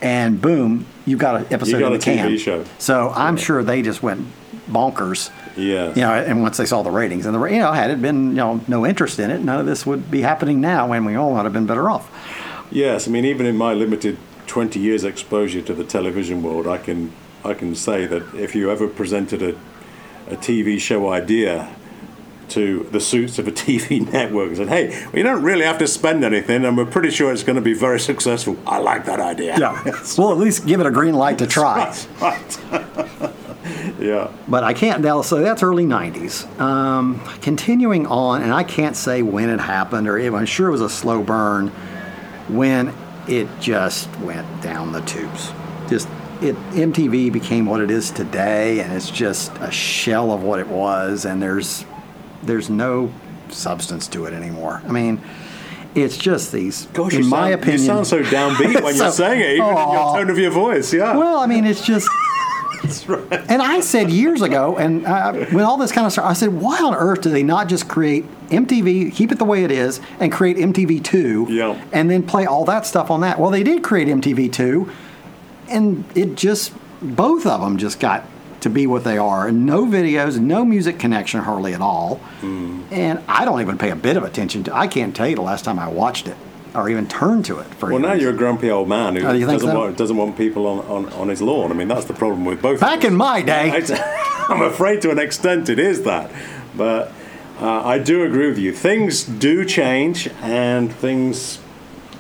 and 0.03 0.41
boom, 0.43 0.87
you've 1.05 1.21
got 1.21 1.37
an 1.37 1.47
episode 1.53 1.79
got 1.79 1.87
in 1.89 1.93
a 1.95 1.99
the 1.99 2.05
can. 2.05 2.31
TV 2.31 2.39
show. 2.41 2.65
So 2.79 3.13
I'm 3.15 3.37
sure 3.37 3.63
they 3.63 3.81
just 3.83 4.03
went 4.03 4.27
bonkers. 4.69 5.31
Yes. 5.57 5.97
You 5.97 6.03
know, 6.03 6.13
and 6.13 6.43
once 6.43 6.57
they 6.57 6.67
saw 6.67 6.83
the 6.83 6.91
ratings, 6.91 7.27
and 7.27 7.35
the 7.35 7.43
you 7.45 7.59
know, 7.59 7.73
had 7.73 7.91
it 7.91 8.03
been 8.03 8.31
you 8.31 8.37
know 8.37 8.61
no 8.69 8.87
interest 8.87 9.19
in 9.19 9.31
it, 9.31 9.41
none 9.41 9.59
of 9.59 9.67
this 9.67 9.87
would 9.87 10.11
be 10.11 10.23
happening 10.23 10.61
now, 10.61 10.93
and 10.93 11.07
we 11.07 11.15
all 11.15 11.33
would 11.35 11.45
have 11.45 11.53
been 11.53 11.67
better 11.67 11.91
off. 11.91 12.11
Yes, 12.71 13.09
I 13.09 13.11
mean, 13.11 13.25
even 13.25 13.47
in 13.47 13.57
my 13.57 13.73
limited 13.73 14.19
20 14.47 14.79
years 14.81 15.05
exposure 15.05 15.63
to 15.63 15.75
the 15.75 15.85
television 15.85 16.43
world, 16.43 16.67
I 16.67 16.79
can 16.79 17.13
I 17.45 17.55
can 17.55 17.75
say 17.75 18.07
that 18.07 18.35
if 18.35 18.55
you 18.55 18.71
ever 18.71 18.89
presented 18.89 19.43
a, 19.43 19.51
a 20.29 20.37
TV 20.37 20.81
show 20.81 21.11
idea 21.11 21.75
to 22.49 22.89
the 22.93 23.01
suits 23.01 23.39
of 23.39 23.49
a 23.49 23.53
TV 23.65 24.11
network 24.13 24.49
and 24.49 24.57
said, 24.57 24.69
hey, 24.69 25.07
we 25.13 25.23
don't 25.23 25.43
really 25.43 25.65
have 25.65 25.79
to 25.79 25.87
spend 25.87 26.25
anything, 26.25 26.65
and 26.65 26.77
we're 26.77 26.87
pretty 26.87 27.11
sure 27.11 27.33
it's 27.33 27.43
going 27.43 27.57
to 27.57 27.63
be 27.63 27.75
very 27.75 28.01
successful. 28.01 28.57
I 28.67 28.79
like 28.79 29.05
that 29.07 29.21
idea. 29.21 29.59
Yeah. 29.59 29.83
well, 30.19 30.33
at 30.33 30.39
least 30.39 30.67
give 30.67 30.81
it 30.81 30.87
a 30.87 30.91
green 30.91 31.15
light 31.15 31.39
to 31.39 31.47
try. 31.47 31.95
Right. 32.21 33.33
yeah. 33.99 34.31
But 34.49 34.65
I 34.65 34.73
can't 34.75 35.03
now. 35.03 35.23
So 35.23 35.41
that's 35.41 35.63
early 35.63 35.85
'90s. 35.85 36.47
Um, 36.61 37.21
continuing 37.43 38.07
on, 38.07 38.43
and 38.43 38.53
I 38.53 38.65
can't 38.65 38.97
say 38.97 39.23
when 39.23 39.49
it 39.49 39.61
happened, 39.61 40.09
or 40.09 40.19
if, 40.19 40.33
I'm 40.35 40.47
sure 40.47 40.69
it 40.69 40.73
was 40.73 40.81
a 40.83 40.91
slow 40.91 41.23
burn 41.23 41.69
when 42.49 42.93
it 43.29 43.49
just 43.61 44.09
went 44.21 44.47
down 44.63 44.93
the 44.93 45.01
tubes. 45.03 45.51
Just 45.89 46.09
it 46.41 46.55
MTV 46.73 47.33
became 47.33 47.67
what 47.67 47.81
it 47.81 47.91
is 47.91 48.11
today, 48.11 48.81
and 48.81 48.93
it's 48.93 49.11
just 49.11 49.53
a 49.61 49.71
shell 49.71 50.33
of 50.33 50.43
what 50.43 50.59
it 50.61 50.69
was. 50.69 51.25
And 51.25 51.43
there's 51.43 51.85
there's 52.43 52.69
no 52.71 53.13
substance 53.49 54.09
to 54.09 54.25
it 54.27 54.33
anymore. 54.35 54.83
I 54.87 54.93
mean. 54.93 55.21
It's 55.95 56.19
just 56.19 56.53
these, 56.53 56.85
Gosh, 56.93 57.15
in 57.15 57.27
my 57.27 57.53
sound, 57.53 57.55
opinion. 57.55 57.81
you 57.81 57.87
sound 57.87 58.07
so 58.07 58.23
downbeat 58.23 58.83
when 58.85 58.95
So- 58.95 59.05
you're 59.05 59.13
saying 59.15 59.41
it, 59.41 59.51
even 59.55 59.65
in 59.67 59.77
Aw. 59.77 59.93
your 59.95 60.19
tone 60.25 60.29
of 60.31 60.37
your 60.39 60.51
voice. 60.51 60.93
Yeah. 60.93 61.17
Well, 61.17 61.39
I 61.39 61.47
mean, 61.47 61.65
it's 61.65 61.81
just. 61.87 62.07
And 63.49 63.63
I 63.63 63.81
said 63.81 64.11
years 64.11 64.43
ago, 64.43 64.77
and 64.77 65.07
uh, 65.07 65.33
when 65.47 65.65
all 65.65 65.77
this 65.77 65.93
kind 65.93 66.07
of 66.07 66.13
started, 66.13 66.31
I 66.31 66.33
said, 66.35 66.53
why 66.53 66.79
on 66.83 66.95
earth 66.95 67.23
do 67.23 67.31
they 67.31 67.43
not 67.43 67.69
just 67.69 67.89
create 67.89 68.25
MTV, 68.49 69.13
keep 69.15 69.33
it 69.33 69.39
the 69.39 69.45
way 69.45 69.65
it 69.65 69.71
is, 69.71 70.01
and 70.21 70.31
create 70.33 70.57
MTV2, 70.57 71.49
Yeah. 71.51 71.81
and 71.93 72.11
then 72.11 72.23
play 72.23 72.47
all 72.47 72.65
that 72.67 72.87
stuff 72.87 73.11
on 73.11 73.21
that? 73.23 73.39
Well, 73.39 73.51
they 73.51 73.63
did 73.63 73.83
create 73.83 74.09
MTV2, 74.09 74.91
and 75.69 76.05
it 76.15 76.35
just, 76.37 76.73
both 77.03 77.47
of 77.47 77.61
them 77.61 77.77
just 77.79 78.01
got 78.01 78.25
to 78.61 78.71
be 78.71 78.87
what 78.87 79.05
they 79.05 79.19
are. 79.19 79.47
And 79.49 79.67
no 79.67 79.85
videos, 79.85 80.39
no 80.39 80.65
music 80.65 80.99
connection 80.99 81.41
hardly 81.41 81.75
at 81.75 81.81
all. 81.81 82.17
Hmm. 82.41 82.83
And 82.91 83.23
I 83.29 83.45
don't 83.45 83.61
even 83.61 83.79
pay 83.79 83.91
a 83.91 83.97
bit 83.97 84.17
of 84.17 84.23
attention 84.25 84.65
to 84.65 84.75
I 84.75 84.87
can't 84.89 85.15
tell 85.15 85.29
you 85.29 85.37
the 85.37 85.43
last 85.43 85.65
time 85.65 85.79
I 85.79 85.89
watched 85.89 86.27
it 86.27 86.37
or 86.77 86.89
even 86.89 87.07
turn 87.09 87.43
to 87.45 87.59
it. 87.59 87.67
For 87.75 87.91
Well, 87.91 87.99
now 87.99 88.13
you're 88.13 88.31
a 88.33 88.37
grumpy 88.37 88.71
old 88.71 88.89
man 88.89 89.17
who 89.17 89.27
Oh, 89.27 89.39
doesn't, 89.39 89.61
so? 89.61 89.75
want, 89.79 89.97
doesn't 89.97 90.17
want 90.17 90.37
people 90.37 90.67
on, 90.67 90.79
on, 90.87 91.13
on 91.15 91.29
his 91.29 91.41
lawn. 91.43 91.71
I 91.71 91.75
mean, 91.75 91.89
that's 91.89 92.05
the 92.05 92.15
problem 92.15 92.45
with 92.45 92.61
both. 92.63 92.81
Back 92.81 93.05
in 93.05 93.15
my 93.17 93.43
day. 93.43 93.71
I'm 94.49 94.63
afraid 94.63 95.03
to 95.03 95.11
an 95.11 95.19
extent 95.19 95.69
it 95.69 95.79
is 95.79 96.03
that. 96.03 96.31
But 96.77 97.13
uh, 97.61 97.83
I 97.85 97.99
do 97.99 98.23
agree 98.25 98.49
with 98.49 98.59
you. 98.59 98.73
Things 98.73 99.25
do 99.25 99.65
change, 99.65 100.29
and 100.43 100.93
things 100.93 101.59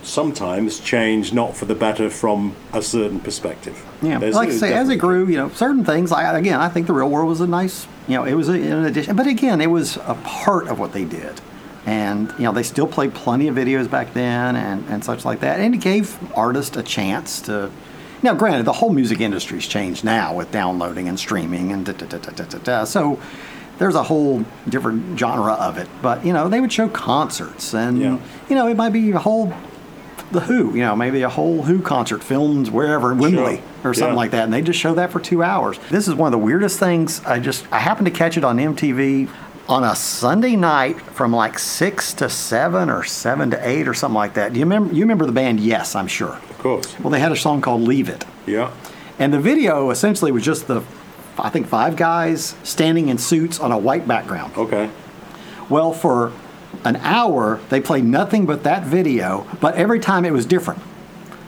sometimes 0.02 0.78
change 0.80 1.32
not 1.32 1.56
for 1.56 1.64
the 1.64 1.74
better 1.74 2.08
from 2.08 2.54
a 2.72 2.80
certain 2.80 3.20
perspective. 3.20 3.84
Yeah, 4.02 4.18
There's- 4.18 4.34
like 4.34 4.50
I 4.50 4.52
say, 4.52 4.72
as 4.72 4.88
it 4.88 4.96
grew, 4.96 5.26
you 5.26 5.36
know, 5.36 5.48
certain 5.50 5.84
things. 5.84 6.10
Like 6.10 6.34
again, 6.34 6.60
I 6.60 6.68
think 6.68 6.86
the 6.86 6.92
real 6.92 7.10
world 7.10 7.28
was 7.28 7.40
a 7.40 7.46
nice, 7.46 7.86
you 8.06 8.14
know, 8.16 8.24
it 8.24 8.34
was 8.34 8.48
a, 8.48 8.52
an 8.52 8.84
addition. 8.84 9.16
But 9.16 9.26
again, 9.26 9.60
it 9.60 9.66
was 9.70 9.96
a 9.98 10.16
part 10.22 10.68
of 10.68 10.78
what 10.78 10.92
they 10.92 11.04
did, 11.04 11.40
and 11.86 12.30
you 12.36 12.44
know, 12.44 12.52
they 12.52 12.62
still 12.64 12.86
played 12.86 13.14
plenty 13.14 13.48
of 13.48 13.54
videos 13.54 13.88
back 13.90 14.12
then 14.12 14.56
and 14.56 14.84
and 14.88 15.04
such 15.04 15.24
like 15.24 15.40
that, 15.40 15.60
and 15.60 15.74
it 15.74 15.78
gave 15.80 16.18
artists 16.36 16.76
a 16.76 16.82
chance 16.82 17.40
to. 17.42 17.70
Now, 18.22 18.34
granted, 18.34 18.64
the 18.64 18.72
whole 18.72 18.90
music 18.92 19.20
industry's 19.20 19.66
changed 19.66 20.02
now 20.04 20.34
with 20.34 20.50
downloading 20.50 21.06
and 21.08 21.18
streaming 21.18 21.70
and 21.72 21.84
da 21.86 21.92
da 21.92 22.06
da 22.06 22.18
da 22.18 22.30
da 22.32 22.44
da. 22.44 22.58
da. 22.58 22.84
So 22.84 23.20
there's 23.78 23.94
a 23.94 24.02
whole 24.02 24.44
different 24.68 25.18
genre 25.18 25.52
of 25.52 25.76
it. 25.78 25.86
But 26.02 26.24
you 26.24 26.32
know, 26.32 26.48
they 26.48 26.60
would 26.60 26.72
show 26.72 26.88
concerts, 26.88 27.74
and 27.74 27.98
Yeah. 27.98 28.18
you 28.48 28.56
know, 28.56 28.66
it 28.66 28.76
might 28.76 28.92
be 28.92 29.12
a 29.12 29.18
whole 29.18 29.52
the 30.32 30.40
Who, 30.40 30.74
you 30.74 30.80
know, 30.80 30.96
maybe 30.96 31.22
a 31.22 31.28
whole 31.28 31.62
Who 31.62 31.80
concert 31.80 32.20
filmed 32.24 32.68
wherever 32.70 33.12
in 33.12 33.18
Wembley 33.18 33.56
Sure. 33.82 33.90
or 33.90 33.94
something 33.94 34.14
Yeah. 34.14 34.16
like 34.16 34.30
that, 34.32 34.42
and 34.44 34.52
they 34.52 34.60
just 34.60 34.80
show 34.80 34.92
that 34.94 35.12
for 35.12 35.20
two 35.20 35.40
hours. 35.40 35.78
This 35.88 36.08
is 36.08 36.14
one 36.16 36.26
of 36.26 36.32
the 36.32 36.44
weirdest 36.44 36.80
things. 36.80 37.20
I 37.24 37.38
just 37.38 37.64
I 37.70 37.78
happened 37.78 38.06
to 38.06 38.10
catch 38.10 38.36
it 38.36 38.42
on 38.42 38.56
MTV 38.58 39.28
on 39.68 39.82
a 39.82 39.96
Sunday 39.96 40.54
night 40.56 41.00
from 41.00 41.32
like 41.34 41.58
six 41.58 42.12
to 42.14 42.28
seven 42.30 42.88
or 42.88 43.02
seven 43.02 43.50
to 43.50 43.68
eight 43.68 43.88
or 43.88 43.94
something 43.94 44.14
like 44.14 44.34
that. 44.34 44.52
Do 44.52 44.58
you 44.60 44.64
remember? 44.64 44.94
You 44.94 45.00
remember 45.02 45.26
the 45.26 45.32
band? 45.32 45.58
Yes, 45.60 45.94
I'm 45.94 46.06
sure. 46.06 46.34
Of 46.34 46.58
course. 46.58 46.98
Well, 47.00 47.10
they 47.10 47.20
had 47.20 47.32
a 47.32 47.36
song 47.36 47.60
called 47.60 47.82
"Leave 47.82 48.08
It," 48.08 48.24
Yeah. 48.46 48.70
and 49.18 49.32
the 49.32 49.40
video 49.40 49.90
essentially 49.90 50.30
was 50.32 50.44
just 50.44 50.66
the, 50.68 50.82
I 51.38 51.48
think 51.50 51.66
five 51.66 51.96
guys 51.96 52.54
standing 52.62 53.08
in 53.08 53.18
suits 53.18 53.58
on 53.58 53.72
a 53.72 53.78
white 53.78 54.06
background. 54.06 54.56
Okay. 54.56 54.88
Well, 55.68 55.92
for 55.92 56.32
an 56.84 56.96
hour, 56.96 57.58
they 57.70 57.80
played 57.80 58.04
nothing 58.04 58.46
but 58.46 58.62
that 58.62 58.84
video, 58.84 59.46
but 59.60 59.74
every 59.74 59.98
time 59.98 60.24
it 60.24 60.32
was 60.32 60.46
different. 60.46 60.80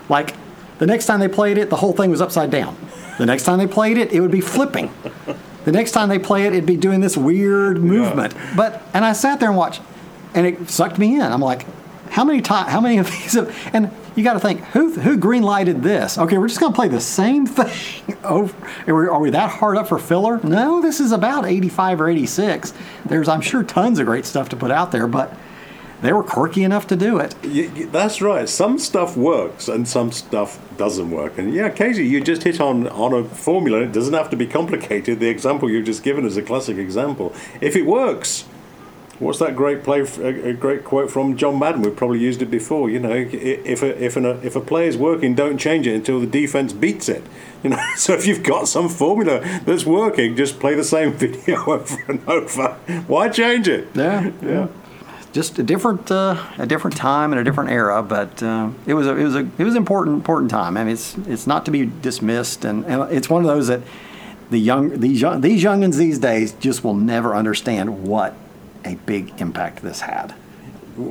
Like 0.09 0.35
the 0.78 0.87
next 0.87 1.07
time 1.07 1.20
they 1.20 1.28
played 1.28 1.57
it, 1.59 1.70
the 1.70 1.76
whole 1.76 1.92
thing 1.92 2.11
was 2.11 2.20
upside 2.20 2.50
down. 2.50 2.76
The 3.18 3.26
next 3.26 3.44
time 3.44 3.59
they 3.59 3.66
played 3.66 3.96
it, 3.98 4.12
it 4.12 4.20
would 4.20 4.31
be 4.33 4.40
flipping. 4.40 4.90
The 5.68 5.72
next 5.72 5.90
time 5.90 6.09
they 6.09 6.18
play 6.18 6.46
it, 6.46 6.54
it'd 6.54 6.64
be 6.64 6.78
doing 6.78 7.00
this 7.00 7.14
weird 7.14 7.85
movement. 7.85 8.33
But 8.57 8.81
and 8.94 9.04
I 9.04 9.12
sat 9.12 9.38
there 9.38 9.50
and 9.50 9.59
watched, 9.59 9.83
and 10.33 10.46
it 10.46 10.70
sucked 10.70 10.98
me 10.98 11.16
in. 11.16 11.20
I'm 11.20 11.42
like, 11.42 11.66
how 12.09 12.24
many 12.24 12.40
times? 12.40 12.70
How 12.70 12.81
many 12.81 12.96
of 12.96 13.07
these? 13.11 13.35
Have, 13.35 13.54
and 13.74 13.90
you 14.16 14.24
got 14.24 14.33
to 14.33 14.40
think, 14.40 14.62
who 14.68 14.94
who 14.94 15.18
green 15.18 15.42
lighted 15.42 15.83
this? 15.83 16.16
Okay, 16.16 16.38
we're 16.38 16.48
just 16.48 16.59
going 16.59 16.72
to 16.72 16.74
play 16.74 16.88
the 16.88 17.02
same 17.02 17.44
thing 17.46 18.16
over. 18.24 19.11
Are 19.11 19.20
we 19.20 19.28
that 19.28 19.50
hard 19.50 19.76
up 19.76 19.88
for 19.88 19.98
filler? 19.98 20.40
No, 20.42 20.81
this 20.81 21.00
is 21.00 21.12
about 21.12 21.44
85 21.44 22.00
or 22.00 22.09
86. 22.09 22.72
There's, 23.04 23.28
I'm 23.28 23.42
sure, 23.42 23.62
tons 23.62 23.98
of 23.98 24.07
great 24.07 24.24
stuff 24.24 24.48
to 24.48 24.57
put 24.57 24.70
out 24.70 24.90
there, 24.90 25.07
but 25.07 25.37
they 26.00 26.12
were 26.12 26.22
quirky 26.22 26.62
enough 26.62 26.87
to 26.88 26.96
do 26.96 27.18
it. 27.18 27.34
That's 27.92 28.22
right. 28.22 28.48
Some 28.48 28.78
stuff 28.78 29.16
works 29.16 29.68
and 29.68 29.88
some 29.88 30.12
stuff 30.12 30.61
doesn't 30.76 31.11
work. 31.11 31.38
And 31.38 31.52
yeah, 31.52 31.70
Casey, 31.70 32.06
you 32.06 32.20
just 32.20 32.44
hit 32.44 32.61
on, 32.61 32.87
on 32.88 33.12
a 33.12 33.24
formula. 33.24 33.80
It 33.80 33.92
doesn't 33.92 34.14
have 34.14 34.30
to 34.30 34.37
be 34.37 34.46
complicated. 34.46 35.18
The 35.18 35.28
example 35.28 35.68
you've 35.68 35.87
just 35.87 36.02
given 36.02 36.24
is 36.24 36.37
a 36.37 36.42
classic 36.42 36.78
example. 36.78 37.34
If 37.61 37.74
it 37.74 37.84
works, 37.84 38.42
what's 39.18 39.40
that 39.40 39.56
great 39.56 39.82
play? 39.82 40.00
A, 40.00 40.50
a 40.50 40.52
great 40.52 40.84
quote 40.84 41.11
from 41.11 41.37
John 41.37 41.58
Madden. 41.58 41.82
We've 41.82 41.96
probably 41.96 42.20
used 42.20 42.42
it 42.42 42.50
before. 42.50 42.88
You 42.88 43.00
know, 43.00 43.12
if 43.12 43.82
a, 43.82 44.02
if 44.02 44.16
an, 44.16 44.24
uh, 44.24 44.40
if 44.44 44.54
a 44.54 44.61
play 44.61 44.87
is 44.87 44.96
working, 44.96 45.34
don't 45.34 45.58
change 45.58 45.88
it 45.88 45.94
until 45.94 46.20
the 46.20 46.26
defense 46.26 46.72
beats 46.72 47.08
it. 47.08 47.24
You 47.64 47.70
know, 47.70 47.84
so 47.96 48.14
if 48.14 48.24
you've 48.24 48.44
got 48.44 48.68
some 48.68 48.88
formula 48.88 49.40
that's 49.64 49.84
working, 49.84 50.37
just 50.37 50.61
play 50.61 50.76
the 50.76 50.84
same 50.84 51.12
video 51.14 51.56
over 51.66 52.04
and 52.06 52.22
over. 52.28 52.74
Why 53.08 53.30
change 53.30 53.66
it? 53.66 53.88
Yeah, 53.96 54.30
yeah. 54.40 54.68
Just 55.38 55.57
a 55.61 55.62
different, 55.62 56.11
uh, 56.11 56.35
a 56.59 56.66
different 56.66 56.96
time 56.96 57.31
and 57.33 57.38
a 57.40 57.44
different 57.44 57.70
era, 57.70 58.03
but 58.03 58.42
uh, 58.42 58.70
it 58.87 58.94
was 58.94 59.07
a, 59.07 59.14
it 59.16 59.22
was 59.22 59.37
a, 59.37 59.48
it 59.57 59.62
was 59.62 59.77
important, 59.77 60.16
important 60.16 60.51
time. 60.51 60.77
I 60.77 60.83
mean, 60.83 60.94
it's, 60.94 61.16
it's 61.29 61.46
not 61.46 61.64
to 61.66 61.70
be 61.70 61.87
dismissed, 61.87 62.64
and, 62.64 62.85
and 62.87 63.12
it's 63.12 63.31
one 63.31 63.42
of 63.44 63.46
those 63.46 63.68
that 63.68 63.83
the 64.51 64.59
young, 64.59 64.98
these 64.98 65.20
young, 65.20 65.40
these 65.40 65.62
youngins 65.62 65.96
these 65.96 66.18
days 66.18 66.55
just 66.55 66.83
will 66.83 66.94
never 66.94 67.37
understand 67.37 68.03
what 68.03 68.35
a 68.85 68.96
big 68.96 69.40
impact 69.40 69.81
this 69.81 70.01
had. 70.01 70.35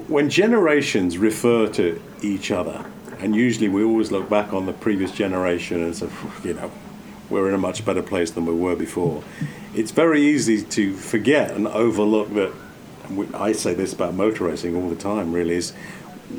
when 0.07 0.29
generations 0.29 1.17
refer 1.17 1.67
to 1.69 2.01
each 2.21 2.51
other, 2.51 2.85
and 3.19 3.33
usually 3.33 3.69
we 3.69 3.81
always 3.81 4.11
look 4.11 4.29
back 4.29 4.51
on 4.51 4.65
the 4.65 4.73
previous 4.73 5.11
generation 5.11 5.81
and 5.81 5.95
say, 5.95 6.09
you 6.43 6.53
know, 6.53 6.69
we're 7.29 7.47
in 7.47 7.53
a 7.53 7.57
much 7.57 7.85
better 7.85 8.03
place 8.03 8.31
than 8.31 8.45
we 8.45 8.53
were 8.53 8.75
before. 8.75 9.23
It's 9.73 9.91
very 9.91 10.21
easy 10.21 10.63
to 10.63 10.93
forget 10.93 11.51
and 11.51 11.65
overlook 11.67 12.33
that. 12.33 12.51
I 13.33 13.51
say 13.51 13.73
this 13.73 13.93
about 13.93 14.13
motor 14.13 14.45
racing 14.45 14.75
all 14.75 14.89
the 14.89 14.95
time. 14.95 15.31
Really, 15.33 15.55
is 15.55 15.73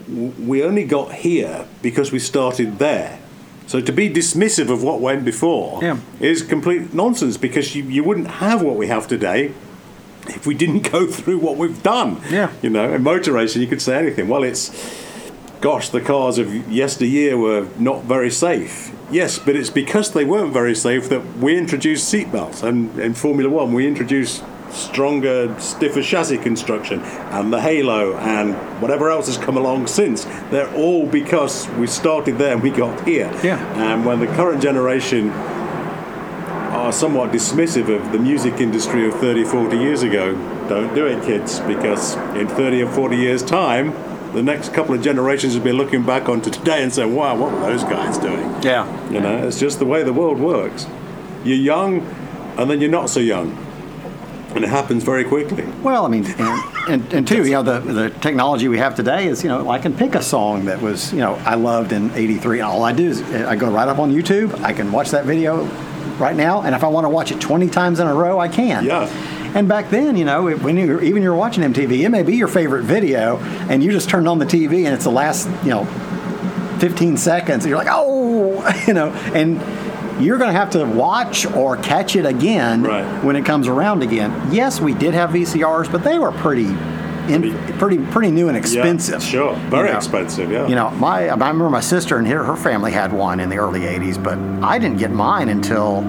we 0.08 0.62
only 0.62 0.84
got 0.84 1.12
here 1.14 1.66
because 1.82 2.12
we 2.12 2.18
started 2.18 2.78
there. 2.78 3.18
So 3.66 3.80
to 3.82 3.92
be 3.92 4.08
dismissive 4.08 4.70
of 4.70 4.82
what 4.82 5.00
went 5.00 5.24
before 5.24 5.80
Yeah. 5.82 5.98
is 6.20 6.42
complete 6.42 6.94
nonsense 6.94 7.36
because 7.36 7.74
you, 7.76 7.82
you 7.84 8.02
wouldn't 8.02 8.28
have 8.28 8.62
what 8.62 8.76
we 8.76 8.86
have 8.86 9.06
today 9.06 9.52
if 10.28 10.46
we 10.46 10.54
didn't 10.54 10.90
go 10.90 11.06
through 11.10 11.38
what 11.38 11.56
we've 11.56 11.82
done. 11.82 12.20
Yeah. 12.30 12.50
You 12.62 12.70
know, 12.70 12.92
in 12.94 13.02
motor 13.02 13.32
racing, 13.32 13.60
you 13.62 13.68
could 13.68 13.82
say 13.82 13.98
anything. 13.98 14.26
Well, 14.28 14.42
it's, 14.42 14.70
gosh, 15.60 15.90
the 15.90 16.00
cars 16.00 16.38
of 16.38 16.70
yesteryear 16.70 17.36
were 17.36 17.66
not 17.78 18.04
very 18.04 18.30
safe. 18.30 18.90
Yes, 19.10 19.38
but 19.38 19.54
it's 19.56 19.70
because 19.70 20.12
they 20.12 20.24
weren't 20.24 20.52
very 20.54 20.74
safe 20.74 21.08
that 21.10 21.36
we 21.38 21.56
introduced 21.56 22.12
seatbelts. 22.12 22.62
And 22.62 22.98
in 22.98 23.12
Formula 23.14 23.50
One, 23.50 23.72
we 23.74 23.86
introduced 23.86 24.42
stronger, 24.70 25.58
stiffer 25.60 26.02
chassis 26.02 26.38
construction 26.38 27.00
and 27.00 27.52
the 27.52 27.60
halo 27.60 28.16
and 28.16 28.54
whatever 28.80 29.10
else 29.10 29.26
has 29.26 29.38
come 29.38 29.56
along 29.56 29.86
since. 29.86 30.24
They're 30.50 30.72
all 30.74 31.06
because 31.06 31.68
we 31.70 31.86
started 31.86 32.38
there 32.38 32.52
and 32.52 32.62
we 32.62 32.70
got 32.70 33.06
here. 33.06 33.30
Yeah. 33.42 33.58
And 33.74 34.04
when 34.04 34.20
the 34.20 34.26
current 34.26 34.62
generation 34.62 35.30
are 35.30 36.92
somewhat 36.92 37.32
dismissive 37.32 37.88
of 37.88 38.12
the 38.12 38.18
music 38.18 38.60
industry 38.60 39.06
of 39.06 39.14
30, 39.14 39.44
40 39.44 39.76
years 39.76 40.02
ago, 40.02 40.34
don't 40.68 40.94
do 40.94 41.06
it, 41.06 41.24
kids, 41.24 41.60
because 41.60 42.14
in 42.36 42.46
30 42.46 42.82
or 42.82 42.90
40 42.90 43.16
years' 43.16 43.42
time, 43.42 43.92
the 44.32 44.42
next 44.42 44.74
couple 44.74 44.94
of 44.94 45.02
generations 45.02 45.56
will 45.56 45.64
be 45.64 45.72
looking 45.72 46.04
back 46.04 46.28
onto 46.28 46.50
today 46.50 46.82
and 46.82 46.92
saying, 46.92 47.14
wow, 47.14 47.34
what 47.34 47.52
were 47.52 47.60
those 47.60 47.82
guys 47.84 48.18
doing? 48.18 48.62
Yeah. 48.62 48.86
You 49.10 49.20
know, 49.20 49.46
it's 49.46 49.58
just 49.58 49.78
the 49.78 49.86
way 49.86 50.02
the 50.02 50.12
world 50.12 50.38
works. 50.38 50.86
You're 51.44 51.56
young, 51.56 52.02
and 52.58 52.70
then 52.70 52.80
you're 52.80 52.90
not 52.90 53.08
so 53.08 53.20
young. 53.20 53.56
And 54.54 54.64
it 54.64 54.70
happens 54.70 55.04
very 55.04 55.24
quickly. 55.24 55.64
Well, 55.82 56.06
I 56.06 56.08
mean, 56.08 56.24
and, 56.26 56.88
and, 56.88 57.12
and 57.12 57.28
two, 57.28 57.44
you 57.44 57.52
know, 57.52 57.62
the, 57.62 57.80
the 57.80 58.10
technology 58.10 58.68
we 58.68 58.78
have 58.78 58.94
today 58.94 59.26
is, 59.26 59.42
you 59.42 59.48
know, 59.48 59.70
I 59.70 59.78
can 59.78 59.94
pick 59.94 60.14
a 60.14 60.22
song 60.22 60.64
that 60.64 60.80
was, 60.80 61.12
you 61.12 61.18
know, 61.18 61.34
I 61.44 61.54
loved 61.54 61.92
in 61.92 62.10
83. 62.12 62.60
And 62.60 62.68
all 62.68 62.82
I 62.82 62.92
do 62.92 63.08
is 63.08 63.22
I 63.22 63.56
go 63.56 63.70
right 63.70 63.86
up 63.88 63.98
on 63.98 64.12
YouTube. 64.12 64.58
I 64.62 64.72
can 64.72 64.90
watch 64.90 65.10
that 65.10 65.26
video 65.26 65.64
right 66.18 66.36
now. 66.36 66.62
And 66.62 66.74
if 66.74 66.82
I 66.82 66.88
want 66.88 67.04
to 67.04 67.08
watch 67.08 67.30
it 67.30 67.40
20 67.40 67.68
times 67.68 68.00
in 68.00 68.06
a 68.06 68.14
row, 68.14 68.40
I 68.40 68.48
can. 68.48 68.84
Yeah. 68.84 69.06
And 69.54 69.66
back 69.66 69.90
then, 69.90 70.16
you 70.16 70.24
know, 70.24 70.54
when 70.56 70.76
you 70.76 71.00
even 71.00 71.22
you're 71.22 71.34
watching 71.34 71.64
MTV, 71.64 72.04
it 72.04 72.10
may 72.10 72.22
be 72.22 72.36
your 72.36 72.48
favorite 72.48 72.84
video, 72.84 73.38
and 73.68 73.82
you 73.82 73.90
just 73.90 74.10
turned 74.10 74.28
on 74.28 74.38
the 74.38 74.44
TV, 74.44 74.84
and 74.84 74.94
it's 74.94 75.04
the 75.04 75.10
last, 75.10 75.48
you 75.64 75.70
know, 75.70 75.86
15 76.80 77.16
seconds, 77.16 77.64
and 77.64 77.70
you're 77.70 77.78
like, 77.78 77.88
oh, 77.90 78.68
you 78.86 78.92
know, 78.92 79.08
and 79.34 79.58
you're 80.20 80.38
going 80.38 80.52
to 80.52 80.58
have 80.58 80.70
to 80.70 80.84
watch 80.84 81.46
or 81.46 81.76
catch 81.76 82.16
it 82.16 82.26
again 82.26 82.82
Right. 82.82 83.24
when 83.24 83.36
it 83.36 83.44
comes 83.44 83.68
around 83.68 84.02
again. 84.02 84.52
Yes, 84.52 84.80
we 84.80 84.94
did 84.94 85.14
have 85.14 85.30
VCRs, 85.30 85.90
but 85.90 86.02
they 86.04 86.18
were 86.18 86.32
pretty, 86.32 86.66
in, 87.32 87.54
pretty, 87.78 87.98
pretty 87.98 88.30
new 88.30 88.48
and 88.48 88.56
expensive. 88.56 89.22
Yeah, 89.22 89.28
sure. 89.28 89.54
Very 89.70 89.86
you 89.88 89.92
know. 89.92 89.98
expensive, 89.98 90.50
yeah. 90.50 90.66
You 90.66 90.74
know, 90.74 90.90
my 90.90 91.28
I 91.28 91.32
remember 91.34 91.70
my 91.70 91.80
sister 91.80 92.18
and 92.18 92.26
her, 92.26 92.44
her 92.44 92.56
family 92.56 92.92
had 92.92 93.12
one 93.12 93.40
in 93.40 93.48
the 93.48 93.56
early 93.58 93.80
'80s, 93.80 94.22
but 94.22 94.38
I 94.64 94.78
didn't 94.78 94.98
get 94.98 95.10
mine 95.10 95.48
until 95.48 96.04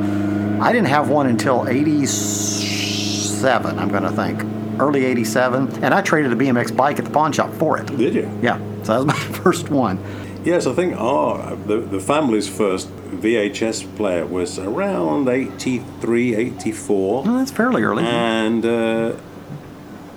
I 0.62 0.72
didn't 0.72 0.88
have 0.88 1.10
one 1.10 1.28
until 1.28 1.68
'87. 1.68 3.80
I'm 3.80 3.90
going 3.90 4.04
to 4.04 4.12
think 4.12 4.44
early 4.80 5.06
'87, 5.06 5.84
and 5.84 5.94
I 5.94 6.02
traded 6.02 6.32
a 6.32 6.36
BMX 6.36 6.76
bike 6.76 7.00
at 7.00 7.06
the 7.06 7.12
pawn 7.12 7.32
shop 7.32 7.52
for 7.54 7.78
it. 7.78 7.86
Did 7.98 8.14
you? 8.14 8.30
Yeah, 8.42 8.58
so 8.84 9.04
that 9.04 9.06
was 9.06 9.06
my 9.08 9.14
first 9.40 9.70
one. 9.70 10.00
Yes, 10.46 10.66
I 10.68 10.74
think 10.74 10.96
our 10.98 11.56
the, 11.56 11.78
the 11.82 12.00
family's 12.00 12.48
first 12.48 12.90
VHS 13.12 13.96
player 13.96 14.26
was 14.26 14.58
around 14.60 15.28
83, 15.28 16.36
84. 16.36 17.24
Well, 17.24 17.38
that's 17.38 17.52
fairly 17.52 17.84
early. 17.84 18.04
and 18.04 18.66
uh, 18.66 19.16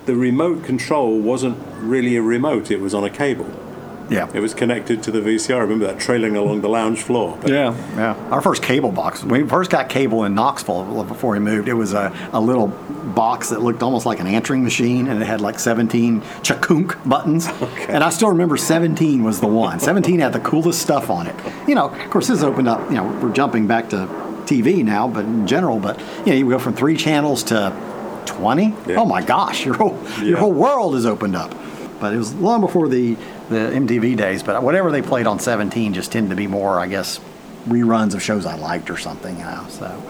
the 0.07 0.15
remote 0.17 0.65
control 0.65 1.19
wasn't 1.19 1.59
really 1.79 2.17
a 2.17 2.23
remote; 2.23 2.71
it 2.71 2.81
was 2.81 2.95
on 2.95 3.05
a 3.05 3.11
cable. 3.11 3.51
Yeah. 4.13 4.31
It 4.35 4.41
was 4.41 4.55
connected 4.55 5.03
to 5.05 5.11
the 5.11 5.21
VCR. 5.21 5.57
I 5.57 5.59
remember 5.59 5.87
that 5.87 5.99
trailing 5.99 6.37
along 6.37 6.61
the 6.61 6.69
lounge 6.69 7.03
floor. 7.03 7.39
But 7.41 7.51
Yeah, 7.51 7.75
yeah. 7.97 8.15
Our 8.31 8.41
first 8.41 8.63
cable 8.63 8.93
box. 8.93 9.23
When 9.25 9.43
we 9.43 9.49
first 9.49 9.71
got 9.71 9.89
cable 9.89 10.25
in 10.25 10.35
Knoxville 10.35 11.05
before 11.05 11.33
we 11.33 11.39
moved, 11.39 11.69
it 11.69 11.75
was 11.75 11.93
a, 11.93 12.15
a 12.33 12.41
little 12.41 12.69
box 12.69 13.51
that 13.51 13.61
looked 13.61 13.83
almost 13.83 14.07
like 14.07 14.21
an 14.21 14.27
answering 14.27 14.63
machine, 14.63 15.07
and 15.09 15.21
it 15.21 15.27
had 15.27 15.41
like 15.41 15.59
17 15.59 16.23
chakunk 16.43 16.97
buttons. 17.09 17.49
And 17.89 18.03
I 18.05 18.11
still 18.11 18.29
remember 18.29 18.57
17 18.57 19.23
was 19.25 19.41
the 19.41 19.47
one. 19.47 19.81
17 19.81 20.21
had 20.21 20.33
the 20.33 20.41
coolest 20.41 20.81
stuff 20.81 21.11
on 21.11 21.27
it. 21.27 21.35
You 21.67 21.75
know, 21.75 21.89
of 21.89 22.11
course, 22.11 22.29
this 22.29 22.43
opened 22.43 22.69
up. 22.69 22.89
You 22.91 22.97
know, 22.97 23.05
we're 23.23 23.33
jumping 23.33 23.67
back 23.67 23.91
to 23.91 24.07
TV 24.47 24.85
now, 24.85 25.09
but 25.09 25.25
in 25.25 25.47
general, 25.47 25.79
but 25.79 25.99
you 26.21 26.27
know, 26.27 26.35
you 26.35 26.49
go 26.49 26.59
from 26.59 26.75
three 26.75 26.97
channels 26.97 27.43
to 27.45 27.73
20. 28.27 28.75
Yeah. 28.87 28.97
Oh 28.97 29.05
my 29.05 29.23
gosh, 29.23 29.65
your 29.65 29.75
whole 29.75 29.99
your 30.23 30.39
whole 30.39 30.53
world 30.53 30.95
is 30.95 31.07
opened 31.07 31.37
up. 31.37 31.55
But 32.03 32.13
it 32.13 32.19
was 32.19 32.35
long 32.35 32.61
before 32.61 32.89
the 32.89 33.15
the 33.49 33.71
MTV 33.71 34.17
days. 34.17 34.43
But 34.43 34.61
whatever 34.65 34.91
they 34.91 35.03
played 35.03 35.29
on 35.29 35.39
17 35.39 35.95
just 35.95 36.11
tended 36.11 36.31
to 36.31 36.37
be 36.37 36.49
more, 36.49 36.81
I 36.81 36.89
guess, 36.89 37.21
reruns 37.69 38.13
of 38.13 38.21
shows 38.21 38.45
I 38.45 38.57
liked 38.57 38.91
or 38.91 38.97
something. 38.99 39.39
You 39.39 39.45
know, 39.45 39.67
so 39.69 40.03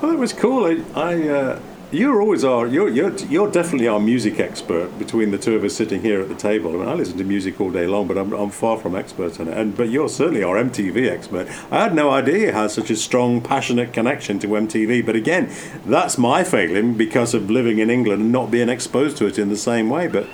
Well, 0.00 0.12
it 0.12 0.18
was 0.18 0.32
cool. 0.32 0.64
I, 0.64 0.84
I 0.94 1.28
uh, 1.28 1.60
you 1.90 2.20
always 2.20 2.44
are. 2.44 2.68
You're, 2.68 2.88
you're 2.88 3.16
you're 3.26 3.50
definitely 3.50 3.88
our 3.88 3.98
music 3.98 4.38
expert 4.38 4.96
between 4.96 5.32
the 5.32 5.38
two 5.38 5.56
of 5.56 5.64
us 5.64 5.74
sitting 5.74 6.02
here 6.02 6.20
at 6.20 6.28
the 6.28 6.36
table. 6.36 6.70
I 6.74 6.76
mean, 6.76 6.88
I 6.88 6.94
listen 6.94 7.18
to 7.18 7.24
music 7.24 7.60
all 7.60 7.70
day 7.70 7.86
long, 7.86 8.06
but 8.06 8.16
I'm, 8.16 8.32
I'm 8.32 8.50
far 8.50 8.78
from 8.78 8.94
expert 8.94 9.40
in 9.40 9.48
it. 9.48 9.56
And 9.56 9.76
but 9.76 9.88
you're 9.88 10.08
certainly 10.08 10.44
our 10.44 10.56
MTV 10.56 11.10
expert. 11.10 11.48
I 11.72 11.82
had 11.82 11.94
no 11.94 12.10
idea 12.10 12.38
you 12.38 12.52
had 12.52 12.70
such 12.70 12.90
a 12.90 12.96
strong, 12.96 13.40
passionate 13.40 13.92
connection 13.92 14.38
to 14.40 14.46
MTV. 14.46 15.04
But 15.04 15.16
again, 15.16 15.50
that's 15.84 16.16
my 16.16 16.44
failing 16.44 16.94
because 16.94 17.34
of 17.34 17.50
living 17.50 17.80
in 17.80 17.90
England 17.90 18.22
and 18.22 18.30
not 18.30 18.52
being 18.52 18.68
exposed 18.68 19.16
to 19.16 19.26
it 19.26 19.36
in 19.36 19.48
the 19.48 19.56
same 19.56 19.88
way. 19.90 20.06
But 20.06 20.28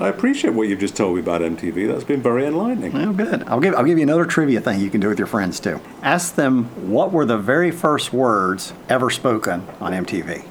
I 0.00 0.08
appreciate 0.08 0.54
what 0.54 0.66
you've 0.66 0.80
just 0.80 0.96
told 0.96 1.16
me 1.16 1.20
about 1.20 1.42
MTV. 1.42 1.86
That's 1.86 2.04
been 2.04 2.22
very 2.22 2.46
enlightening. 2.46 2.92
well, 2.92 3.12
good. 3.12 3.42
I'll 3.44 3.60
give 3.60 3.74
I'll 3.74 3.84
give 3.84 3.98
you 3.98 4.02
another 4.02 4.24
trivia 4.24 4.60
thing 4.62 4.80
you 4.80 4.88
can 4.88 5.00
do 5.00 5.10
with 5.10 5.18
your 5.18 5.26
friends 5.26 5.60
too. 5.60 5.78
Ask 6.02 6.36
them 6.36 6.64
what 6.90 7.12
were 7.12 7.26
the 7.26 7.36
very 7.36 7.70
first 7.70 8.10
words 8.10 8.72
ever 8.88 9.10
spoken 9.10 9.66
on 9.78 9.92
MTV. 9.92 10.46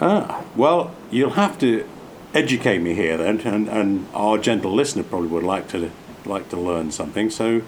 Ah, 0.00 0.44
well, 0.56 0.92
you'll 1.12 1.30
have 1.30 1.56
to 1.60 1.88
educate 2.34 2.78
me 2.78 2.94
here 2.94 3.16
then, 3.16 3.40
and, 3.42 3.68
and 3.68 4.08
our 4.12 4.38
gentle 4.38 4.74
listener 4.74 5.04
probably 5.04 5.28
would 5.28 5.44
like 5.44 5.68
to 5.68 5.92
like 6.24 6.48
to 6.48 6.56
learn 6.56 6.90
something. 6.90 7.30
So, 7.30 7.62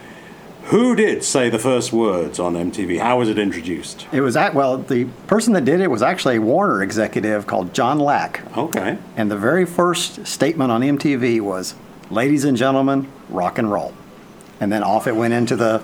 who 0.66 0.96
did 0.96 1.22
say 1.22 1.48
the 1.48 1.58
first 1.58 1.92
words 1.92 2.38
on 2.38 2.54
MTV? 2.54 2.98
How 3.00 3.18
was 3.18 3.28
it 3.28 3.38
introduced? 3.38 4.06
It 4.12 4.20
was 4.20 4.36
at 4.36 4.54
well, 4.54 4.78
the 4.78 5.04
person 5.26 5.52
that 5.52 5.64
did 5.64 5.80
it 5.80 5.90
was 5.90 6.02
actually 6.02 6.36
a 6.36 6.40
Warner 6.40 6.82
executive 6.82 7.46
called 7.46 7.72
John 7.72 7.98
Lack. 8.00 8.42
Okay. 8.56 8.98
And 9.16 9.30
the 9.30 9.36
very 9.36 9.64
first 9.64 10.26
statement 10.26 10.72
on 10.72 10.82
MTV 10.82 11.40
was, 11.40 11.74
"Ladies 12.10 12.44
and 12.44 12.56
gentlemen, 12.56 13.06
rock 13.28 13.58
and 13.58 13.70
roll." 13.70 13.94
And 14.58 14.72
then 14.72 14.82
off 14.82 15.06
it 15.06 15.14
went 15.14 15.34
into 15.34 15.54
the 15.54 15.82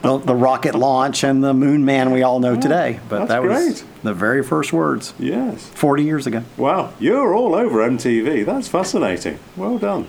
the, 0.00 0.16
the 0.18 0.34
rocket 0.34 0.74
launch 0.76 1.24
and 1.24 1.42
the 1.42 1.52
moon 1.52 1.84
man 1.84 2.12
we 2.12 2.22
all 2.22 2.38
know 2.40 2.52
oh, 2.52 2.60
today. 2.60 3.00
But 3.08 3.16
Oh, 3.16 3.18
that's 3.20 3.28
that 3.30 3.42
was 3.42 3.82
great. 3.82 3.84
the 4.02 4.14
very 4.14 4.42
first 4.42 4.72
words 4.72 5.12
Yes. 5.18 5.68
40 5.74 6.04
years 6.04 6.26
ago. 6.26 6.44
Wow, 6.56 6.92
you're 7.00 7.34
all 7.34 7.54
over 7.54 7.80
MTV. 7.80 8.46
That's 8.46 8.68
fascinating. 8.68 9.38
Well 9.56 9.78
done. 9.78 10.06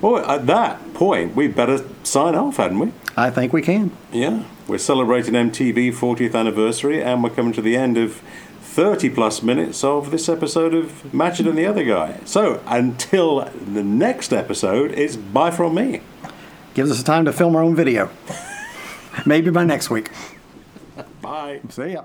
Well, 0.00 0.24
at 0.28 0.46
that 0.46 0.94
point, 0.94 1.36
we 1.36 1.46
better 1.46 1.84
sign 2.02 2.34
off, 2.34 2.56
hadn't 2.56 2.78
we? 2.78 2.92
I 3.16 3.30
think 3.30 3.52
we 3.52 3.62
can. 3.62 3.92
Yeah. 4.12 4.44
We're 4.68 4.78
celebrating 4.78 5.34
MTV 5.34 5.94
40th 5.94 6.34
anniversary, 6.34 7.02
and 7.02 7.22
we're 7.22 7.30
coming 7.30 7.52
to 7.54 7.62
the 7.62 7.76
end 7.76 7.96
of 7.96 8.22
30 8.60 9.08
plus 9.10 9.42
minutes 9.42 9.82
of 9.82 10.10
this 10.10 10.28
episode 10.28 10.74
of 10.74 11.02
Matchett 11.12 11.48
and 11.48 11.56
the 11.56 11.64
Other 11.64 11.84
Guy. 11.84 12.20
So 12.26 12.60
until 12.66 13.48
the 13.54 13.82
next 13.82 14.32
episode, 14.34 14.92
it's 14.92 15.16
bye 15.16 15.50
from 15.50 15.74
me. 15.74 16.02
Gives 16.74 16.90
us 16.90 17.02
time 17.02 17.24
to 17.24 17.32
film 17.32 17.56
our 17.56 17.62
own 17.62 17.74
video. 17.74 18.10
Maybe 19.26 19.50
by 19.50 19.64
next 19.64 19.88
week. 19.88 20.10
Bye. 21.22 21.60
See 21.70 21.92
ya. 21.92 22.02